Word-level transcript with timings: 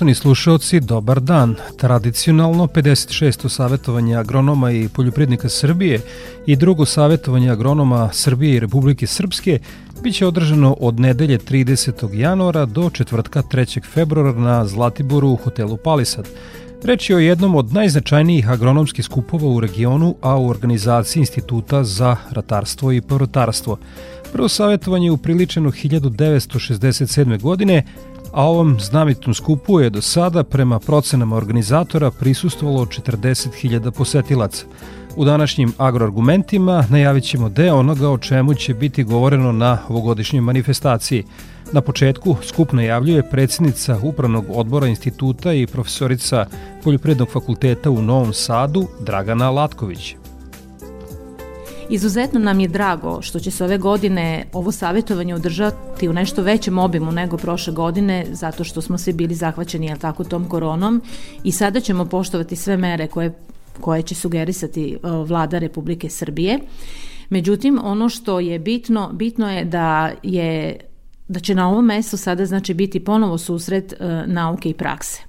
Poštovani 0.00 0.14
slušalci, 0.14 0.80
dobar 0.80 1.20
dan. 1.20 1.54
Tradicionalno 1.76 2.66
56. 2.66 3.48
savjetovanje 3.48 4.16
agronoma 4.16 4.70
i 4.72 4.88
poljoprednika 4.88 5.48
Srbije 5.48 6.00
i 6.46 6.56
drugo 6.56 6.84
savjetovanje 6.84 7.50
agronoma 7.50 8.08
Srbije 8.12 8.56
i 8.56 8.60
Republike 8.60 9.06
Srpske 9.06 9.58
biće 10.02 10.26
održano 10.26 10.76
od 10.80 11.00
nedelje 11.00 11.38
30. 11.38 12.14
januara 12.14 12.66
do 12.66 12.90
četvrtka 12.90 13.42
3. 13.42 13.84
februara 13.92 14.32
na 14.32 14.66
Zlatiboru 14.66 15.28
u 15.28 15.36
hotelu 15.36 15.76
Palisad. 15.76 16.28
Reč 16.84 17.10
je 17.10 17.16
o 17.16 17.18
jednom 17.18 17.54
od 17.54 17.72
najznačajnijih 17.72 18.50
agronomskih 18.50 19.04
skupova 19.04 19.48
u 19.48 19.60
regionu, 19.60 20.14
a 20.20 20.36
u 20.36 20.48
organizaciji 20.48 21.20
Instituta 21.20 21.84
za 21.84 22.16
ratarstvo 22.30 22.92
i 22.92 23.00
porotarstvo. 23.00 23.78
Prvo 24.32 24.48
savjetovanje 24.48 25.06
je 25.06 25.12
upriličeno 25.12 25.70
1967. 25.70 27.40
godine, 27.40 27.82
a 28.32 28.44
ovom 28.44 28.80
znamitom 28.80 29.34
skupu 29.34 29.80
je 29.80 29.90
do 29.90 30.02
sada, 30.02 30.44
prema 30.44 30.78
procenama 30.78 31.36
organizatora, 31.36 32.10
prisustvovalo 32.10 32.86
40.000 32.86 33.90
posetilaca. 33.90 34.64
U 35.16 35.24
današnjim 35.24 35.72
agroargumentima 35.78 36.84
najavit 36.90 37.24
ćemo 37.24 37.48
deo 37.48 37.76
onoga 37.76 38.10
o 38.10 38.18
čemu 38.18 38.54
će 38.54 38.74
biti 38.74 39.04
govoreno 39.04 39.52
na 39.52 39.78
ovogodišnjoj 39.88 40.40
manifestaciji. 40.40 41.24
Na 41.72 41.80
početku 41.80 42.36
skup 42.42 42.72
najavljuje 42.72 43.30
predsjednica 43.30 43.98
Upravnog 44.02 44.44
odbora 44.48 44.86
instituta 44.86 45.52
i 45.52 45.66
profesorica 45.66 46.46
Poljoprednog 46.84 47.28
fakulteta 47.28 47.90
u 47.90 48.02
Novom 48.02 48.32
Sadu 48.32 48.88
Dragana 49.00 49.50
Latković. 49.50 50.14
Izuzetno 51.90 52.40
nam 52.40 52.60
je 52.60 52.68
drago 52.68 53.22
što 53.22 53.40
će 53.40 53.50
se 53.50 53.64
ove 53.64 53.78
godine 53.78 54.44
ovo 54.52 54.72
savjetovanje 54.72 55.34
održati 55.34 56.08
u 56.08 56.12
nešto 56.12 56.42
većem 56.42 56.78
obimu 56.78 57.12
nego 57.12 57.36
prošle 57.36 57.72
godine, 57.72 58.26
zato 58.32 58.64
što 58.64 58.82
smo 58.82 58.98
svi 58.98 59.12
bili 59.12 59.34
zahvaćeni 59.34 59.86
jel 59.86 59.98
tako, 59.98 60.24
tom 60.24 60.48
koronom 60.48 61.02
i 61.44 61.52
sada 61.52 61.80
ćemo 61.80 62.04
poštovati 62.04 62.56
sve 62.56 62.76
mere 62.76 63.06
koje, 63.06 63.32
koje 63.80 64.02
će 64.02 64.14
sugerisati 64.14 64.98
vlada 65.26 65.58
Republike 65.58 66.08
Srbije. 66.08 66.58
Međutim, 67.30 67.80
ono 67.82 68.08
što 68.08 68.40
je 68.40 68.58
bitno, 68.58 69.10
bitno 69.12 69.52
je 69.52 69.64
da 69.64 70.10
je 70.22 70.80
da 71.28 71.40
će 71.40 71.54
na 71.54 71.68
ovom 71.68 71.84
mestu 71.84 72.16
sada 72.16 72.46
znači 72.46 72.74
biti 72.74 73.04
ponovo 73.04 73.38
susret 73.38 73.92
e, 73.92 73.96
nauke 74.26 74.70
i 74.70 74.74
prakse. 74.74 75.22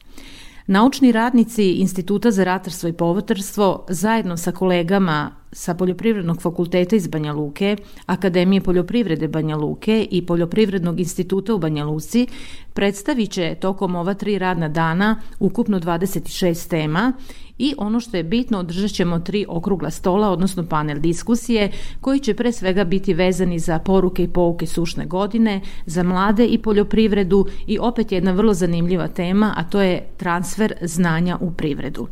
Naučni 0.67 1.11
radnici 1.11 1.71
Instituta 1.71 2.31
za 2.31 2.43
ratarstvo 2.43 2.89
i 2.89 2.93
povrtarstvo 2.93 3.85
zajedno 3.89 4.37
sa 4.37 4.51
kolegama 4.51 5.40
sa 5.51 5.73
Poljoprivrednog 5.73 6.41
fakulteta 6.41 6.95
iz 6.95 7.07
Banja 7.07 7.33
Luke, 7.33 7.77
Akademije 8.05 8.61
poljoprivrede 8.61 9.27
Banja 9.27 9.55
Luke 9.55 10.07
i 10.11 10.25
Poljoprivrednog 10.25 10.99
instituta 10.99 11.55
u 11.55 11.59
Banja 11.59 11.85
Luci 11.85 12.27
predstavit 12.73 13.31
će 13.31 13.55
tokom 13.59 13.95
ova 13.95 14.13
tri 14.13 14.39
radna 14.39 14.69
dana 14.69 15.21
ukupno 15.39 15.79
26 15.79 16.69
tema 16.69 17.13
i 17.57 17.73
ono 17.77 17.99
što 17.99 18.17
je 18.17 18.23
bitno, 18.23 18.59
održat 18.59 18.91
ćemo 18.91 19.19
tri 19.19 19.45
okrugla 19.49 19.91
stola, 19.91 20.29
odnosno 20.29 20.65
panel 20.65 20.99
diskusije, 20.99 21.71
koji 22.01 22.19
će 22.19 22.33
pre 22.33 22.51
svega 22.51 22.83
biti 22.83 23.13
vezani 23.13 23.59
za 23.59 23.79
poruke 23.79 24.23
i 24.23 24.27
pouke 24.27 24.65
sušne 24.65 25.05
godine, 25.05 25.61
za 25.85 26.03
mlade 26.03 26.45
i 26.45 26.57
poljoprivredu 26.57 27.45
i 27.67 27.79
opet 27.79 28.11
jedna 28.11 28.31
vrlo 28.31 28.53
zanimljiva 28.53 29.07
tema, 29.07 29.53
a 29.57 29.63
to 29.63 29.81
je 29.81 30.07
transfer 30.17 30.73
znanja 30.81 31.37
u 31.41 31.51
privredu. 31.51 32.07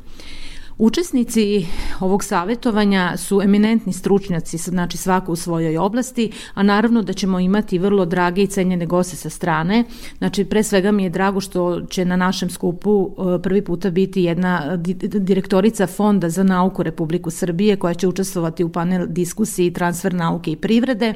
Učesnici 0.79 1.66
ovog 2.00 2.23
savjetovanja 2.23 3.17
su 3.17 3.41
eminentni 3.41 3.94
stručnjaci, 3.94 4.57
znači 4.57 4.97
svako 4.97 5.31
u 5.31 5.35
svojoj 5.35 5.78
oblasti, 5.78 6.31
a 6.53 6.63
naravno 6.63 7.01
da 7.01 7.13
ćemo 7.13 7.40
imati 7.40 7.78
vrlo 7.78 8.06
drage 8.06 8.44
i 8.44 8.47
cenjene 8.47 8.85
goste 8.85 9.16
sa 9.16 9.29
strane. 9.29 9.84
Znači, 10.17 10.45
pre 10.45 10.63
svega 10.63 10.91
mi 10.91 11.03
je 11.03 11.09
drago 11.09 11.41
što 11.41 11.81
će 11.81 12.06
na 12.06 12.16
našem 12.16 12.50
skupu 12.50 13.12
e, 13.12 13.41
prvi 13.41 13.62
puta 13.62 13.90
biti 13.90 14.23
jedna 14.23 14.78
direktorica 15.03 15.88
Fonda 15.88 16.29
za 16.29 16.44
nauku 16.44 16.84
Republiku 16.84 17.31
Srbije 17.31 17.75
koja 17.75 17.94
će 17.94 18.07
učestvovati 18.07 18.63
u 18.63 18.69
panel 18.69 19.06
diskusiji 19.07 19.73
transfer 19.73 20.13
nauke 20.13 20.51
i 20.51 20.56
privrede, 20.56 21.13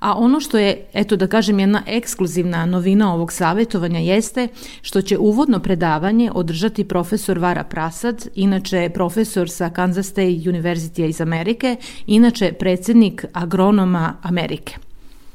A 0.00 0.14
ono 0.16 0.40
što 0.40 0.58
je, 0.58 0.86
eto 0.92 1.16
da 1.16 1.26
kažem, 1.26 1.60
jedna 1.60 1.82
ekskluzivna 1.86 2.66
novina 2.66 3.14
ovog 3.14 3.32
savjetovanja 3.32 3.98
jeste 3.98 4.48
što 4.82 5.02
će 5.02 5.18
uvodno 5.18 5.58
predavanje 5.58 6.30
održati 6.34 6.84
profesor 6.84 7.38
Vara 7.38 7.64
Prasad, 7.64 8.28
inače 8.34 8.90
profesor 8.94 9.50
sa 9.50 9.70
Kansas 9.70 10.06
State 10.06 10.28
University 10.28 11.08
iz 11.08 11.20
Amerike, 11.20 11.76
inače 12.06 12.52
predsednik 12.52 13.24
agronoma 13.32 14.16
Amerike. 14.22 14.89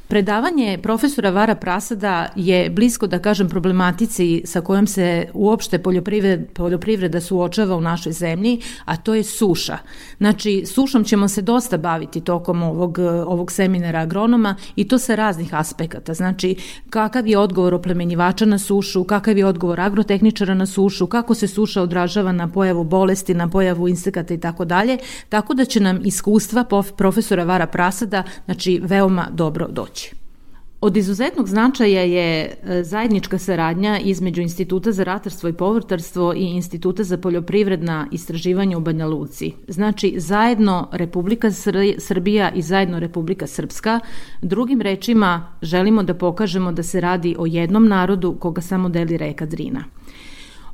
Predavanje 0.08 0.78
profesora 0.82 1.30
Vara 1.30 1.54
Prasada 1.54 2.28
je 2.36 2.70
blisko, 2.70 3.06
da 3.06 3.18
kažem, 3.18 3.48
problematici 3.48 4.42
sa 4.44 4.60
kojom 4.60 4.86
se 4.86 5.28
uopšte 5.34 5.78
poljoprivreda, 5.78 6.44
poljoprivreda 6.54 7.20
suočava 7.20 7.76
u 7.76 7.80
našoj 7.80 8.12
zemlji, 8.12 8.60
a 8.84 8.96
to 8.96 9.14
je 9.14 9.24
suša. 9.24 9.78
Znači, 10.18 10.66
sušom 10.66 11.04
ćemo 11.04 11.28
se 11.28 11.42
dosta 11.42 11.78
baviti 11.78 12.20
tokom 12.20 12.62
ovog, 12.62 12.98
ovog 13.26 13.52
seminara 13.52 14.00
agronoma 14.00 14.54
i 14.76 14.88
to 14.88 14.98
sa 14.98 15.14
raznih 15.14 15.54
aspekata. 15.54 16.14
Znači, 16.14 16.56
kakav 16.90 17.26
je 17.26 17.38
odgovor 17.38 17.74
oplemenjivača 17.74 18.44
na 18.44 18.58
sušu, 18.58 19.04
kakav 19.04 19.38
je 19.38 19.46
odgovor 19.46 19.80
agrotehničara 19.80 20.54
na 20.54 20.66
sušu, 20.66 21.06
kako 21.06 21.34
se 21.34 21.48
suša 21.48 21.82
odražava 21.82 22.32
na 22.32 22.48
pojavu 22.48 22.84
bolesti, 22.84 23.34
na 23.34 23.48
pojavu 23.48 23.88
insekata 23.88 24.34
i 24.34 24.40
tako 24.40 24.64
dalje, 24.64 24.98
tako 25.28 25.54
da 25.54 25.64
će 25.64 25.80
nam 25.80 26.00
iskustva 26.04 26.64
profesora 26.96 27.44
Vara 27.44 27.66
Prasada, 27.66 28.22
znači, 28.44 28.80
veoma 28.84 29.28
dobro 29.32 29.68
doći. 29.68 29.95
Od 30.80 30.96
izuzetnog 30.96 31.48
značaja 31.48 32.02
je 32.02 32.42
e, 32.44 32.82
zajednička 32.84 33.38
saradnja 33.38 33.98
između 33.98 34.42
Instituta 34.42 34.92
za 34.92 35.04
ratarstvo 35.04 35.48
i 35.48 35.52
povrtarstvo 35.52 36.34
i 36.34 36.44
Instituta 36.44 37.04
za 37.04 37.18
poljoprivredna 37.18 38.06
istraživanja 38.12 38.78
u 38.78 38.80
Banja 38.80 39.06
Luci. 39.06 39.52
Znači, 39.68 40.14
zajedno 40.16 40.88
Republika 40.92 41.50
Srbija 41.98 42.50
i 42.54 42.62
zajedno 42.62 42.98
Republika 42.98 43.46
Srpska. 43.46 44.00
Drugim 44.42 44.80
rečima, 44.80 45.52
želimo 45.62 46.02
da 46.02 46.14
pokažemo 46.14 46.72
da 46.72 46.82
se 46.82 47.00
radi 47.00 47.36
o 47.38 47.46
jednom 47.46 47.88
narodu 47.88 48.36
koga 48.40 48.60
samo 48.60 48.88
deli 48.88 49.16
reka 49.16 49.46
Drina. 49.46 49.84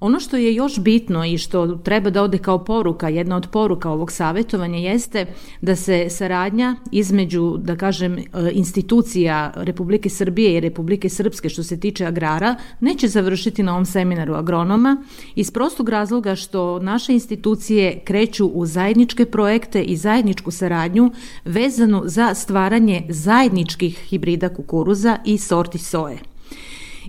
Ono 0.02 0.20
što 0.20 0.36
je 0.36 0.54
još 0.54 0.78
bitno 0.78 1.24
i 1.24 1.38
što 1.38 1.66
treba 1.66 2.10
da 2.10 2.22
ode 2.22 2.38
kao 2.38 2.64
poruka, 2.64 3.08
jedna 3.08 3.36
od 3.36 3.46
poruka 3.50 3.90
ovog 3.90 4.12
savjetovanja 4.12 4.78
jeste 4.78 5.26
da 5.60 5.76
se 5.76 6.06
saradnja 6.10 6.76
između, 6.92 7.56
da 7.56 7.76
kažem, 7.76 8.18
e, 8.18 8.22
institucija 8.52 9.52
Republike 9.56 10.08
Srbije 10.08 10.56
i 10.56 10.60
Republike 10.60 11.08
Srpske 11.08 11.48
što 11.48 11.62
se 11.62 11.80
tiče 11.80 12.06
agrara 12.06 12.56
neće 12.80 13.08
završiti 13.08 13.62
na 13.62 13.72
ovom 13.72 13.86
seminaru 13.86 14.34
agronoma 14.34 14.96
iz 15.34 15.50
prostog 15.50 15.88
razloga 15.88 16.36
što 16.36 16.78
naše 16.78 17.12
institucije 17.12 18.00
kreću 18.04 18.46
u 18.46 18.66
zajedničke 18.66 19.24
projekte 19.24 19.82
i 19.82 19.96
zajedničku 19.96 20.50
saradnju 20.50 21.10
vezanu 21.44 22.02
za 22.04 22.34
stvaranje 22.34 23.02
zajedničkih 23.08 23.98
hibrida 23.98 24.48
kukuruza 24.48 25.18
i 25.24 25.38
sorti 25.38 25.78
soje. 25.78 26.31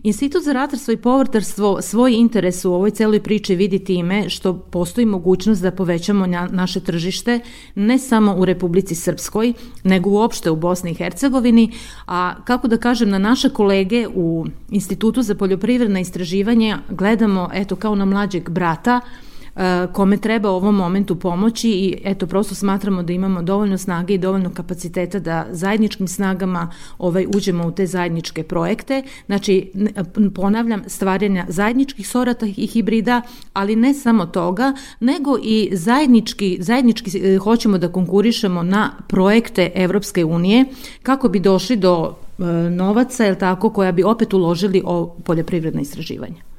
Institut 0.03 0.43
za 0.43 0.53
ratarstvo 0.53 0.91
i 0.91 0.97
povrtarstvo 0.97 1.81
svoj 1.81 2.13
interes 2.13 2.65
u 2.65 2.73
ovoj 2.73 2.91
celoj 2.91 3.23
priči 3.23 3.55
vidi 3.55 3.79
time 3.79 4.29
što 4.29 4.53
postoji 4.57 5.05
mogućnost 5.05 5.61
da 5.61 5.71
povećamo 5.71 6.25
naše 6.51 6.79
tržište 6.79 7.39
ne 7.75 7.99
samo 7.99 8.35
u 8.35 8.45
Republici 8.45 8.95
Srpskoj, 8.95 9.53
nego 9.83 10.09
uopšte 10.09 10.51
u 10.51 10.55
Bosni 10.55 10.91
i 10.91 10.93
Hercegovini, 10.93 11.71
a 12.07 12.35
kako 12.43 12.67
da 12.67 12.77
kažem, 12.77 13.09
na 13.09 13.17
naše 13.17 13.49
kolege 13.49 14.07
u 14.15 14.45
Institutu 14.69 15.21
za 15.21 15.35
poljoprivredna 15.35 15.99
istraživanja 15.99 16.79
gledamo 16.89 17.49
eto 17.53 17.75
kao 17.75 17.95
na 17.95 18.05
mlađeg 18.05 18.49
brata, 18.49 19.01
kome 19.93 20.17
treba 20.17 20.51
u 20.51 20.55
ovom 20.55 20.75
momentu 20.75 21.15
pomoći 21.15 21.69
i 21.69 21.97
eto 22.03 22.27
prosto 22.27 22.55
smatramo 22.55 23.03
da 23.03 23.13
imamo 23.13 23.41
dovoljno 23.41 23.77
snage 23.77 24.13
i 24.13 24.17
dovoljno 24.17 24.49
kapaciteta 24.53 25.19
da 25.19 25.45
zajedničkim 25.51 26.07
snagama 26.07 26.71
ovaj 26.97 27.25
uđemo 27.35 27.67
u 27.67 27.71
te 27.71 27.87
zajedničke 27.87 28.43
projekte. 28.43 29.03
Znači 29.25 29.71
ponavljam 30.35 30.83
stvaranja 30.87 31.45
zajedničkih 31.49 32.07
sorata 32.07 32.45
i 32.45 32.67
hibrida, 32.67 33.21
ali 33.53 33.75
ne 33.75 33.93
samo 33.93 34.25
toga, 34.25 34.73
nego 34.99 35.37
i 35.43 35.69
zajednički 35.73 36.57
zajednički 36.59 37.19
e, 37.19 37.37
hoćemo 37.37 37.77
da 37.77 37.91
konkurišemo 37.91 38.63
na 38.63 38.91
projekte 39.07 39.71
Evropske 39.75 40.25
unije 40.25 40.65
kako 41.03 41.29
bi 41.29 41.39
došli 41.39 41.75
do 41.75 42.15
e, 42.39 42.43
novaca, 42.69 43.25
je 43.25 43.39
tako, 43.39 43.69
koja 43.69 43.91
bi 43.91 44.03
opet 44.03 44.33
uložili 44.33 44.81
o 44.85 45.15
poljoprivredne 45.25 45.81
istraživanja. 45.81 46.52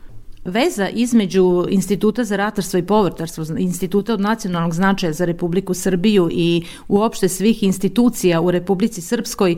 Veza 0.44 0.88
između 0.88 1.67
Instituta 1.69 2.25
za 2.25 2.37
ratarstvo 2.37 2.79
i 2.79 2.87
povrtarstvo, 2.87 3.44
Instituta 3.58 4.14
od 4.14 4.20
nacionalnog 4.20 4.75
značaja 4.75 5.12
za 5.12 5.25
Republiku 5.25 5.75
Srbiju 5.75 6.29
i 6.32 6.62
uopšte 6.88 7.29
svih 7.29 7.62
institucija 7.62 8.41
u 8.41 8.50
Republici 8.50 9.00
Srpskoj, 9.00 9.56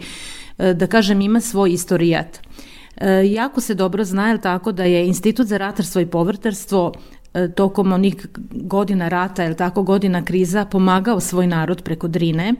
e, 0.58 0.74
da 0.74 0.86
kažem, 0.86 1.20
ima 1.20 1.40
svoj 1.40 1.72
istorijat. 1.72 2.40
E, 2.96 3.22
jako 3.32 3.60
se 3.60 3.74
dobro 3.74 4.04
zna, 4.04 4.38
tako, 4.38 4.72
da 4.72 4.84
je 4.84 5.06
Institut 5.06 5.46
za 5.46 5.56
ratarstvo 5.56 6.00
i 6.00 6.06
povrtarstvo 6.06 6.92
e, 7.34 7.52
tokom 7.52 7.92
onih 7.92 8.26
godina 8.50 9.08
rata, 9.08 9.42
je 9.42 9.56
tako, 9.56 9.82
godina 9.82 10.24
kriza, 10.24 10.64
pomagao 10.64 11.20
svoj 11.20 11.46
narod 11.46 11.82
preko 11.82 12.08
Drine, 12.08 12.54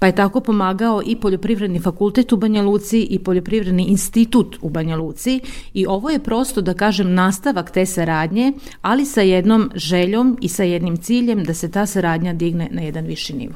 pa 0.00 0.06
je 0.06 0.14
tako 0.14 0.40
pomagao 0.40 1.02
i 1.06 1.16
Poljoprivredni 1.16 1.80
fakultet 1.80 2.32
u 2.32 2.36
Banja 2.36 2.62
Luci 2.62 3.00
i 3.00 3.18
Poljoprivredni 3.18 3.84
institut 3.84 4.56
u 4.62 4.70
Banja 4.70 4.96
Luci 4.96 5.40
i 5.74 5.86
ovo 5.86 6.10
je 6.10 6.18
prosto 6.18 6.60
da 6.60 6.74
kažem 6.74 7.14
nastavak 7.14 7.70
te 7.70 7.86
saradnje, 7.86 8.52
ali 8.82 9.06
sa 9.06 9.20
jednom 9.20 9.70
željom 9.74 10.38
i 10.40 10.48
sa 10.48 10.62
jednim 10.62 10.96
ciljem 10.96 11.44
da 11.44 11.54
se 11.54 11.70
ta 11.70 11.86
saradnja 11.86 12.32
digne 12.32 12.68
na 12.70 12.82
jedan 12.82 13.04
viši 13.04 13.36
nivo. 13.36 13.54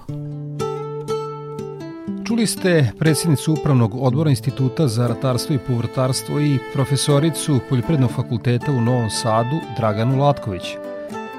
Čuli 2.27 2.47
ste 2.47 2.93
predsjednicu 2.99 3.53
Upravnog 3.53 3.95
odbora 3.95 4.31
Instituta 4.31 4.89
za 4.89 5.07
ratarstvo 5.07 5.55
i 5.55 5.59
povrtarstvo 5.59 6.41
i 6.41 6.59
profesoricu 6.73 7.61
Poljoprednog 7.69 8.11
fakulteta 8.11 8.73
u 8.73 8.81
Novom 8.81 9.11
Sadu 9.11 9.57
Draganu 9.77 10.19
Latković. 10.19 10.63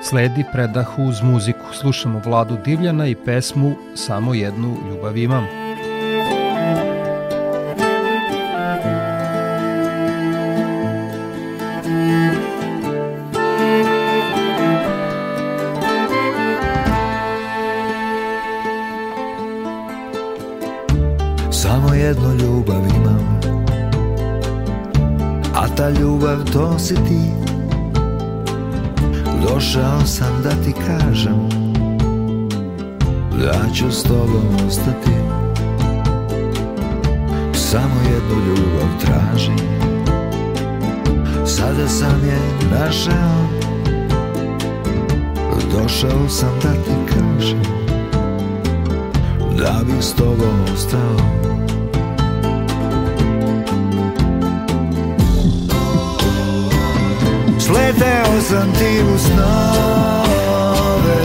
Sledi 0.04 0.44
predah 0.52 1.00
uz 1.00 1.22
muziku. 1.22 1.74
Slušamo 1.74 2.22
Vladu 2.26 2.58
Divljana 2.66 3.08
i 3.08 3.16
pesmu 3.16 3.76
Samo 3.96 4.34
jednu 4.34 4.78
ljubav 4.90 5.18
imam. 5.18 5.46
Samo 21.52 21.94
jednu 21.94 22.34
ljubav 22.34 22.84
imam 22.96 23.40
A 25.56 25.68
ta 25.76 25.90
ljubav 25.90 26.38
to 26.54 26.80
si 26.80 26.96
ti 26.96 27.55
Došao 29.54 30.06
sam 30.06 30.44
da 30.44 30.50
ti 30.50 30.74
kažem 30.88 31.50
Da 33.44 33.74
ću 33.74 33.92
s 33.92 34.04
tobom 34.04 34.68
ostati. 34.68 35.12
Samo 37.54 37.96
jednu 38.14 38.46
ljubav 38.48 38.90
tražim 39.02 39.58
Sada 41.46 41.88
sam 41.88 42.22
je 42.26 42.40
našao. 42.72 43.46
Došao 45.74 46.30
sam 46.30 46.52
da 46.64 46.72
ti 46.72 47.14
kažem 47.14 47.62
Da 49.58 49.82
bih 49.86 50.04
s 50.06 50.14
tobom 50.14 50.74
ostao 50.74 51.55
Sleteo 57.96 58.42
sam 58.42 58.74
ti 58.74 59.04
u 59.14 59.18
snove. 59.18 61.22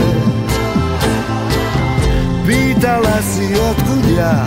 Pitala 2.47 3.21
si 3.33 3.53
otkud 3.69 4.17
ja. 4.17 4.45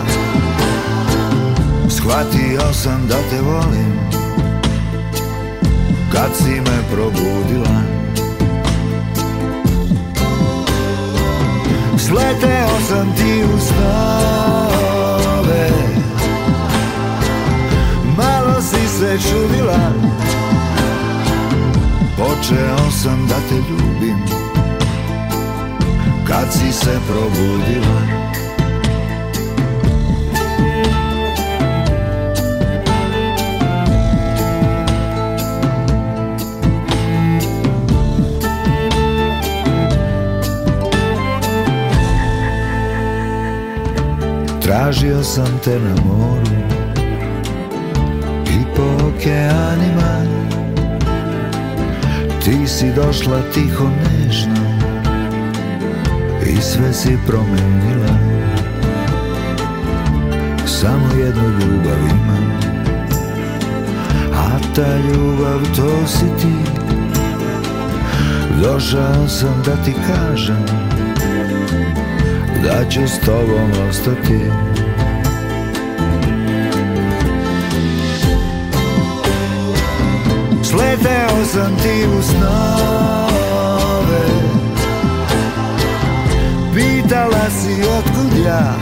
Shvatio 1.89 2.73
sam 2.73 3.07
da 3.07 3.15
te 3.29 3.41
volim. 3.41 3.99
Kad 6.11 6.35
si 6.35 6.49
me 6.49 6.83
probudila. 6.91 7.81
Sleteo 11.97 12.79
sam 12.87 13.13
ti 13.17 13.43
u 13.55 13.59
snove 13.59 14.64
Počeo 22.47 22.91
sam 22.91 23.27
da 23.27 23.35
te 23.49 23.55
ljubim. 23.55 24.17
Kad 26.27 26.53
si 26.53 26.71
se 26.71 26.99
probudila. 27.07 28.01
Tražio 44.61 45.23
sam 45.23 45.59
te 45.63 45.79
na 45.79 45.95
moru 46.05 46.45
I 48.45 48.75
po 48.75 49.07
okeanima 49.07 50.44
Ti 52.45 52.67
si 52.67 52.93
došla 52.93 53.41
tiho 53.53 53.89
nežno 53.89 54.61
I 56.45 56.61
sve 56.61 56.93
si 56.93 57.17
promenila 57.27 58.13
Samo 60.65 61.07
jednu 61.19 61.49
ljubav 61.49 61.99
imam 62.09 62.45
A 64.33 64.59
ta 64.75 64.97
ljubav 64.97 65.59
to 65.75 66.07
si 66.07 66.25
ti. 66.41 66.55
Došao 68.61 69.27
sam 69.27 69.63
da 69.65 69.83
ti 69.83 69.93
kažem 70.07 70.65
Da 72.63 72.89
ću 72.89 73.01
s 73.07 73.19
tobom 73.25 73.71
ostati 73.89 74.74
Sam 81.53 81.75
ti 81.75 82.07
u 82.17 82.21
snove. 82.21 84.25
Pitala 86.75 87.49
si 87.49 87.83
otkud 87.83 88.45
ja. 88.45 88.73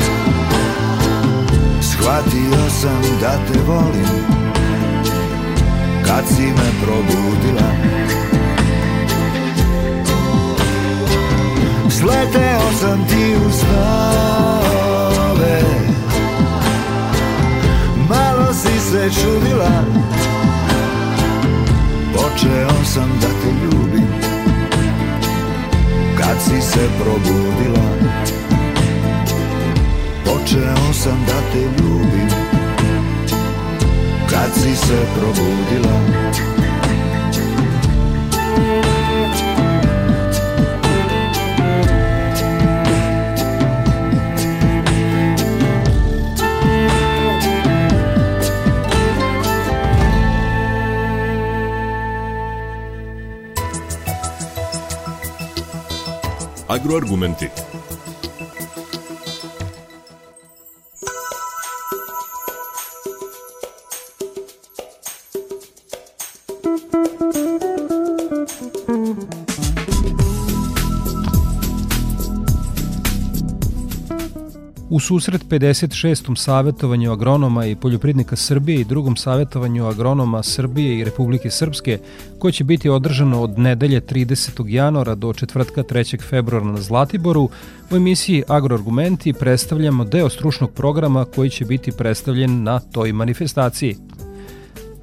Shvatio 1.82 2.70
sam 2.82 3.02
da 3.22 3.32
te 3.32 3.60
volim. 3.68 4.26
Kad 6.06 6.24
si 6.36 6.42
me 6.42 6.72
probudila. 6.84 7.70
Sleteo 11.90 12.72
sam 12.80 13.06
ti 13.08 13.36
u 13.48 13.52
snove. 13.52 15.62
Malo 18.10 18.54
si 18.54 18.80
se 18.80 19.10
čudila 19.22 19.84
Počeo 22.14 22.84
sam 22.86 23.10
da 23.22 23.28
te 23.28 23.50
ljubim. 23.64 24.08
Kad 26.18 26.42
si 26.42 26.62
se 26.62 26.90
probudila 27.04 27.90
Počeo 30.26 30.94
sam 30.94 31.26
da 31.28 31.40
te 31.54 31.60
ljubim. 31.60 32.30
Kad 34.30 34.54
si 34.54 34.76
se 34.76 34.98
probudila 35.16 36.00
Agroargumenti. 56.74 57.52
Susret 75.08 75.42
56. 75.50 76.36
savjetovanju 76.36 77.12
agronoma 77.12 77.66
i 77.66 77.76
poljopridnika 77.76 78.36
Srbije 78.36 78.82
i 78.82 78.84
drugom 78.84 79.16
savjetovanju 79.16 79.88
agronoma 79.88 80.44
Srbije 80.44 81.00
i 81.00 81.04
Republike 81.04 81.50
Srpske, 81.50 82.00
koje 82.40 82.52
će 82.52 82.64
biti 82.64 82.90
održano 82.90 83.42
od 83.42 83.60
nedelje 83.60 84.02
30. 84.02 84.68
januara 84.68 85.16
do 85.16 85.34
četvrtka 85.34 85.84
3. 85.84 86.22
februara 86.30 86.66
na 86.66 86.82
Zlatiboru, 86.82 87.50
u 87.92 87.96
emisiji 87.96 88.44
Agroargumenti 88.48 89.34
predstavljamo 89.34 90.06
deo 90.06 90.30
stručnog 90.30 90.72
programa 90.72 91.26
koji 91.26 91.50
će 91.50 91.66
biti 91.66 91.92
predstavljen 91.92 92.64
na 92.64 92.80
toj 92.80 93.14
manifestaciji. 93.14 93.96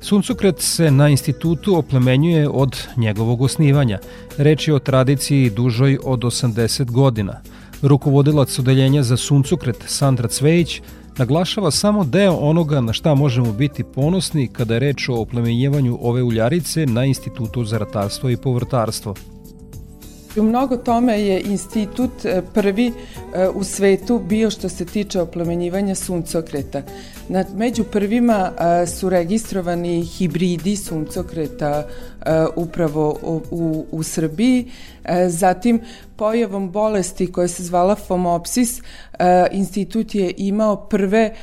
Suncokret 0.01 0.61
se 0.61 0.91
na 0.91 1.09
institutu 1.09 1.77
oplemenjuje 1.77 2.49
od 2.49 2.77
njegovog 2.97 3.43
osnivanja. 3.43 3.99
Reč 4.39 4.69
je 4.69 4.75
o 4.75 4.79
tradiciji 4.79 5.51
dužoj 5.51 5.99
od 6.05 6.21
80 6.21 6.91
godina– 6.91 7.41
Rukovodilac 7.83 8.59
odeljenja 8.59 9.03
za 9.03 9.17
suncokret 9.17 9.85
Sandra 9.87 10.29
Cvejić 10.29 10.81
naglašava 11.19 11.71
samo 11.71 12.05
deo 12.05 12.33
onoga 12.33 12.81
na 12.81 12.93
šta 12.93 13.15
možemo 13.15 13.53
biti 13.53 13.85
ponosni 13.85 14.49
kada 14.53 14.75
je 14.75 14.81
reč 14.81 15.09
o 15.09 15.15
oplemenjivanju 15.15 15.99
ove 16.01 16.23
uljarice 16.23 16.87
na 16.87 17.05
Institutu 17.05 17.65
za 17.65 17.79
ratarstvo 17.79 18.31
i 18.31 18.37
povrtarstvo. 18.37 19.15
U 20.37 20.43
mnogo 20.43 20.77
tome 20.77 21.23
je 21.23 21.41
institut 21.41 22.25
e, 22.25 22.43
prvi 22.55 22.87
e, 22.87 23.49
u 23.49 23.65
svetu 23.65 24.19
bio 24.19 24.51
što 24.51 24.69
se 24.69 24.85
tiče 24.85 25.21
oplemenjivanja 25.21 25.95
suncokreta. 25.95 26.83
Među 27.55 27.85
prvima 27.85 28.53
e, 28.83 28.87
su 28.87 29.09
registrovani 29.09 30.03
hibridi 30.03 30.77
suncokreta 30.77 31.87
upravo 32.57 33.19
u, 33.51 33.87
u 33.91 34.03
Srbiji. 34.03 34.71
Zatim, 35.29 35.81
pojavom 36.17 36.71
bolesti 36.71 37.33
koja 37.33 37.49
se 37.49 37.65
zvala 37.65 37.95
fomopsis, 37.95 38.83
institut 39.51 40.15
je 40.15 40.35
imao 40.37 40.77
prve 40.77 41.35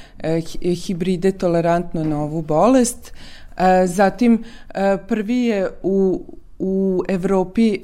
hibride 0.86 1.32
tolerantno 1.32 2.04
na 2.04 2.24
ovu 2.24 2.42
bolest. 2.42 3.14
Zatim, 3.86 4.44
prvi 5.08 5.38
je 5.38 5.70
u, 5.84 6.24
u 6.60 7.04
Evropi 7.08 7.80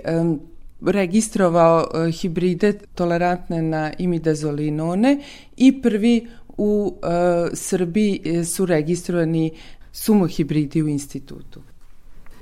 registrovao 0.86 1.88
e, 1.94 2.12
hibride 2.12 2.74
tolerantne 2.96 3.62
na 3.62 3.92
imidazolinone 3.98 5.20
i 5.58 5.82
prvi 5.82 6.28
u 6.58 6.96
e, 7.04 7.56
Srbiji 7.56 8.22
e, 8.24 8.44
su 8.44 8.66
registrovani 8.66 9.52
sumohibridi 9.92 10.84
u 10.84 10.88
institutu. 10.88 11.62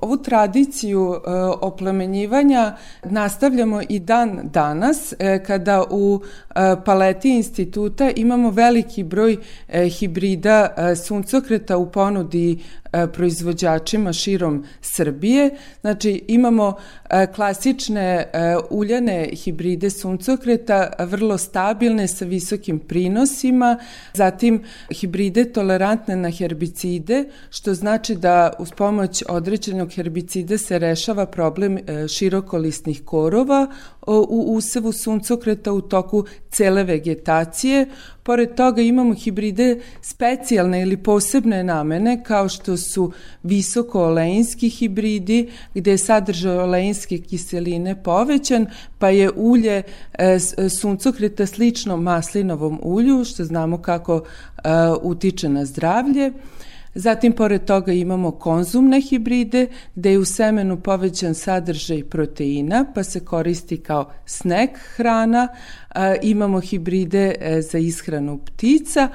Ovu 0.01 0.17
tradiciju 0.17 1.13
e, 1.13 1.31
oplemenjivanja 1.61 2.75
nastavljamo 3.03 3.81
i 3.89 3.99
dan 3.99 4.39
danas 4.43 5.13
e, 5.19 5.43
kada 5.43 5.83
u 5.89 6.21
e, 6.21 6.75
paleti 6.85 7.29
instituta 7.29 8.11
imamo 8.15 8.49
veliki 8.49 9.03
broj 9.03 9.37
e, 9.67 9.89
hibrida 9.89 10.73
e, 10.77 10.95
suncokreta 10.95 11.77
u 11.77 11.91
ponudi 11.91 12.59
proizvođačima 13.13 14.13
širom 14.13 14.65
Srbije. 14.81 15.49
Znači 15.81 16.23
imamo 16.27 16.73
e, 17.09 17.27
klasične 17.35 18.01
e, 18.01 18.55
uljane 18.69 19.29
hibride 19.33 19.89
suncokreta, 19.89 20.91
vrlo 20.99 21.37
stabilne 21.37 22.07
sa 22.07 22.25
visokim 22.25 22.79
prinosima, 22.79 23.77
zatim 24.13 24.63
hibride 24.89 25.45
tolerantne 25.45 26.15
na 26.15 26.29
herbicide, 26.31 27.23
što 27.49 27.73
znači 27.73 28.15
da 28.15 28.53
uz 28.59 28.71
pomoć 28.71 29.23
određenog 29.29 29.93
herbicida 29.93 30.57
se 30.57 30.79
rešava 30.79 31.25
problem 31.25 31.77
e, 31.77 32.07
širokolisnih 32.07 33.01
korova 33.05 33.67
u 34.07 34.55
usevu 34.55 34.91
suncokreta 34.91 35.73
u 35.73 35.81
toku 35.81 36.25
cele 36.49 36.83
vegetacije. 36.83 37.85
Pored 38.23 38.55
toga 38.55 38.81
imamo 38.81 39.13
hibride 39.13 39.79
specijalne 40.01 40.81
ili 40.81 40.97
posebne 40.97 41.63
namene 41.63 42.23
kao 42.23 42.49
što 42.49 42.77
su 42.81 43.11
visoko 43.43 44.03
oleinski 44.03 44.69
hibridi 44.69 45.49
gde 45.73 45.91
je 45.91 45.97
sadržaj 45.97 46.57
oleinske 46.57 47.17
kiseline 47.17 48.03
povećan 48.03 48.65
pa 48.99 49.09
je 49.09 49.31
ulje 49.35 49.83
e, 50.13 50.39
suncokreta 50.79 51.45
slično 51.45 51.97
maslinovom 51.97 52.79
ulju 52.83 53.25
što 53.25 53.43
znamo 53.43 53.77
kako 53.77 54.23
e, 54.63 54.69
utiče 55.01 55.49
na 55.49 55.65
zdravlje. 55.65 56.31
Zatim, 56.95 57.33
pored 57.33 57.65
toga 57.65 57.91
imamo 57.91 58.31
konzumne 58.31 59.01
hibride, 59.01 59.67
gde 59.95 60.11
je 60.11 60.19
u 60.19 60.25
semenu 60.25 60.77
povećan 60.77 61.35
sadržaj 61.35 62.03
proteina, 62.03 62.85
pa 62.95 63.03
se 63.03 63.19
koristi 63.25 63.77
kao 63.77 64.11
snek 64.25 64.69
hrana. 64.95 65.47
E, 65.95 66.17
imamo 66.21 66.59
hibride 66.59 67.35
e, 67.39 67.61
za 67.61 67.77
ishranu 67.77 68.37
ptica, 68.37 69.09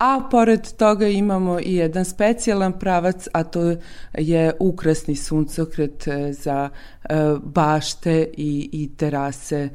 a 0.00 0.28
pored 0.30 0.72
toga 0.76 1.08
imamo 1.08 1.58
i 1.60 1.74
jedan 1.74 2.04
specijalan 2.04 2.78
pravac, 2.78 3.28
a 3.32 3.44
to 3.44 3.76
je 4.18 4.52
ukrasni 4.58 5.16
suncokret 5.16 6.08
e, 6.08 6.32
za 6.32 6.70
bašte 7.42 8.28
i, 8.36 8.70
i 8.72 8.96
terase 8.96 9.68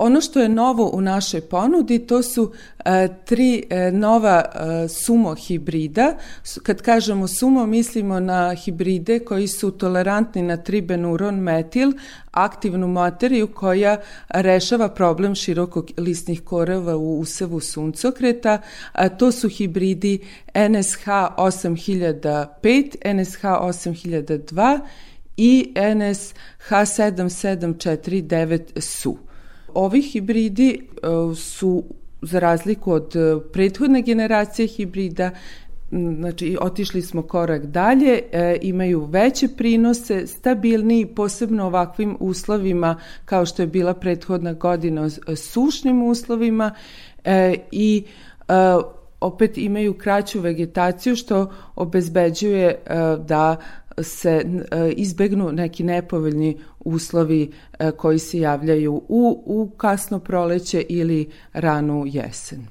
Ono 0.00 0.20
što 0.20 0.40
je 0.40 0.48
novo 0.48 0.90
u 0.94 1.00
našoj 1.00 1.40
ponudi 1.40 1.98
to 1.98 2.22
su 2.22 2.52
e, 2.84 3.08
tri 3.24 3.64
e, 3.70 3.90
nova 3.92 4.44
e, 4.44 4.48
sumo 4.88 5.34
hibrida. 5.34 6.14
Kad 6.62 6.82
kažemo 6.82 7.28
sumo 7.28 7.66
mislimo 7.66 8.20
na 8.20 8.54
hibride 8.54 9.18
koji 9.18 9.48
su 9.48 9.70
tolerantni 9.70 10.42
na 10.42 10.56
tribenuron 10.56 11.34
metil, 11.34 11.92
aktivnu 12.30 12.88
materiju 12.88 13.46
koja 13.46 13.96
rešava 14.28 14.88
problem 14.88 15.34
širokog 15.34 15.90
listnih 15.96 16.42
koreva 16.42 16.96
u 16.96 17.20
usevu 17.20 17.60
suncokreta. 17.60 18.58
A, 18.92 19.08
to 19.08 19.32
su 19.32 19.48
hibridi 19.48 20.18
NSH 20.54 21.06
8005, 21.06 23.14
NSH 23.14 23.42
8002 23.42 24.80
i 25.36 25.74
NSH 25.94 26.34
7749 26.70 28.80
SU. 28.80 29.27
Ovi 29.74 30.02
hibridi 30.02 30.80
e, 30.80 31.34
su, 31.34 31.84
za 32.22 32.38
razliku 32.38 32.92
od 32.92 33.16
e, 33.16 33.50
prethodne 33.52 34.02
generacije 34.02 34.68
hibrida, 34.68 35.30
znači 35.90 36.56
otišli 36.60 37.02
smo 37.02 37.22
korak 37.22 37.66
dalje, 37.66 38.22
e, 38.32 38.58
imaju 38.62 39.04
veće 39.04 39.48
prinose, 39.56 40.26
stabilniji, 40.26 41.06
posebno 41.06 41.66
ovakvim 41.66 42.16
uslovima 42.20 42.96
kao 43.24 43.46
što 43.46 43.62
je 43.62 43.66
bila 43.66 43.94
prethodna 43.94 44.52
godina 44.52 45.08
sušnim 45.36 46.02
uslovima 46.02 46.74
e, 47.24 47.54
i 47.72 48.04
e, 48.48 48.52
opet 49.20 49.58
imaju 49.58 49.94
kraću 49.94 50.40
vegetaciju 50.40 51.16
što 51.16 51.52
obezbeđuje 51.76 52.66
e, 52.66 52.76
da 53.26 53.56
se 54.02 54.44
e, 54.70 54.92
izbegnu 54.92 55.52
neki 55.52 55.84
nepovoljni 55.84 56.56
uslovi 56.80 57.52
e, 57.78 57.90
koji 57.90 58.18
se 58.18 58.38
javljaju 58.38 59.02
u, 59.08 59.42
u 59.46 59.70
kasno 59.76 60.18
proleće 60.18 60.84
ili 60.88 61.30
ranu 61.52 62.04
jesen. 62.06 62.66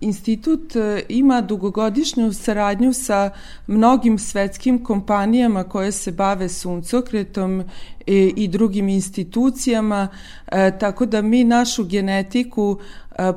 Institut 0.00 0.76
e, 0.76 1.02
ima 1.08 1.40
dugogodišnju 1.40 2.32
saradnju 2.32 2.92
sa 2.92 3.30
mnogim 3.66 4.18
svetskim 4.18 4.84
kompanijama 4.84 5.64
koje 5.64 5.92
se 5.92 6.12
bave 6.12 6.48
suncokretom 6.48 7.64
i, 8.06 8.48
drugim 8.48 8.88
institucijama, 8.88 10.08
tako 10.80 11.06
da 11.06 11.22
mi 11.22 11.44
našu 11.44 11.84
genetiku, 11.84 12.78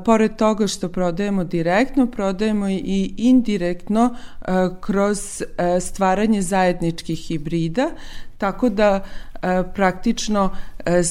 pored 0.04 0.36
toga 0.36 0.66
što 0.66 0.88
prodajemo 0.88 1.44
direktno, 1.44 2.06
prodajemo 2.06 2.68
i 2.68 3.14
indirektno 3.16 4.16
e, 4.40 4.44
kroz 4.80 5.42
e, 5.42 5.80
stvaranje 5.80 6.42
zajedničkih 6.42 7.18
hibrida, 7.18 7.90
tako 8.38 8.68
da 8.68 9.04
e, 9.42 9.62
praktično 9.74 10.50
e, 10.84 11.02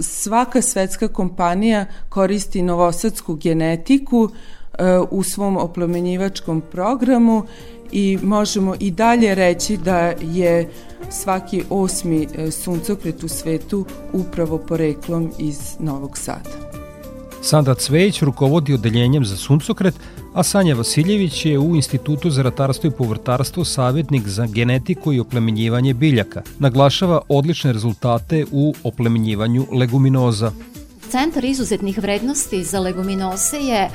svaka 0.00 0.62
svetska 0.62 1.08
kompanija 1.08 1.86
koristi 2.08 2.62
novosadsku 2.62 3.34
genetiku, 3.34 4.30
u 5.10 5.22
svom 5.22 5.56
oplemenjivačkom 5.56 6.62
programu 6.70 7.42
i 7.92 8.18
možemo 8.22 8.74
i 8.80 8.90
dalje 8.90 9.34
reći 9.34 9.76
da 9.76 9.98
je 10.20 10.68
svaki 11.10 11.64
osmi 11.70 12.28
e, 12.34 12.50
suncokret 12.50 13.22
u 13.22 13.28
svetu 13.28 13.84
upravo 14.12 14.58
poreklom 14.58 15.32
iz 15.38 15.58
Novog 15.78 16.18
Sada. 16.18 16.71
Sandra 17.44 17.74
Cvejić 17.74 18.22
rukovodi 18.22 18.74
odeljenjem 18.74 19.24
za 19.24 19.36
suncokret, 19.36 19.94
a 20.34 20.42
Sanja 20.42 20.74
Vasiljević 20.74 21.46
je 21.46 21.58
u 21.58 21.76
Institutu 21.76 22.30
za 22.30 22.42
ratarstvo 22.42 22.88
i 22.88 22.90
povrtarstvo 22.90 23.64
savjetnik 23.64 24.28
za 24.28 24.46
genetiku 24.46 25.12
i 25.12 25.20
oplemenjivanje 25.20 25.94
biljaka. 25.94 26.42
Naglašava 26.58 27.20
odlične 27.28 27.72
rezultate 27.72 28.46
u 28.52 28.74
oplemenjivanju 28.84 29.66
leguminoza. 29.72 30.52
Centar 31.12 31.44
izuzetnih 31.44 31.98
vrednosti 31.98 32.64
za 32.64 32.80
leguminoze 32.80 33.56
je 33.56 33.80
e, 33.80 33.90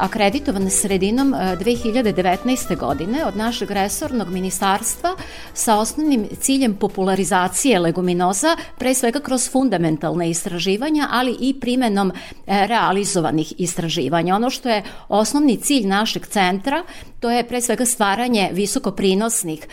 akreditovan 0.00 0.70
sredinom 0.70 1.32
2019. 1.34 2.72
E, 2.72 2.76
godine 2.76 3.24
od 3.24 3.36
našeg 3.36 3.70
resornog 3.70 4.28
ministarstva 4.28 5.16
sa 5.54 5.78
osnovnim 5.78 6.28
ciljem 6.40 6.74
popularizacije 6.74 7.80
leguminoza, 7.80 8.56
pre 8.78 8.94
svega 8.94 9.20
kroz 9.20 9.50
fundamentalne 9.50 10.30
istraživanja, 10.30 11.08
ali 11.10 11.36
i 11.40 11.60
primenom 11.60 12.12
e, 12.12 12.66
realizovanih 12.66 13.52
istraživanja. 13.58 14.36
Ono 14.36 14.50
što 14.50 14.68
je 14.68 14.82
osnovni 15.08 15.56
cilj 15.56 15.86
našeg 15.86 16.26
centra, 16.26 16.84
to 17.20 17.30
je 17.30 17.48
pre 17.48 17.60
svega 17.60 17.86
stvaranje 17.86 18.50
visokoprinosnih 18.52 19.66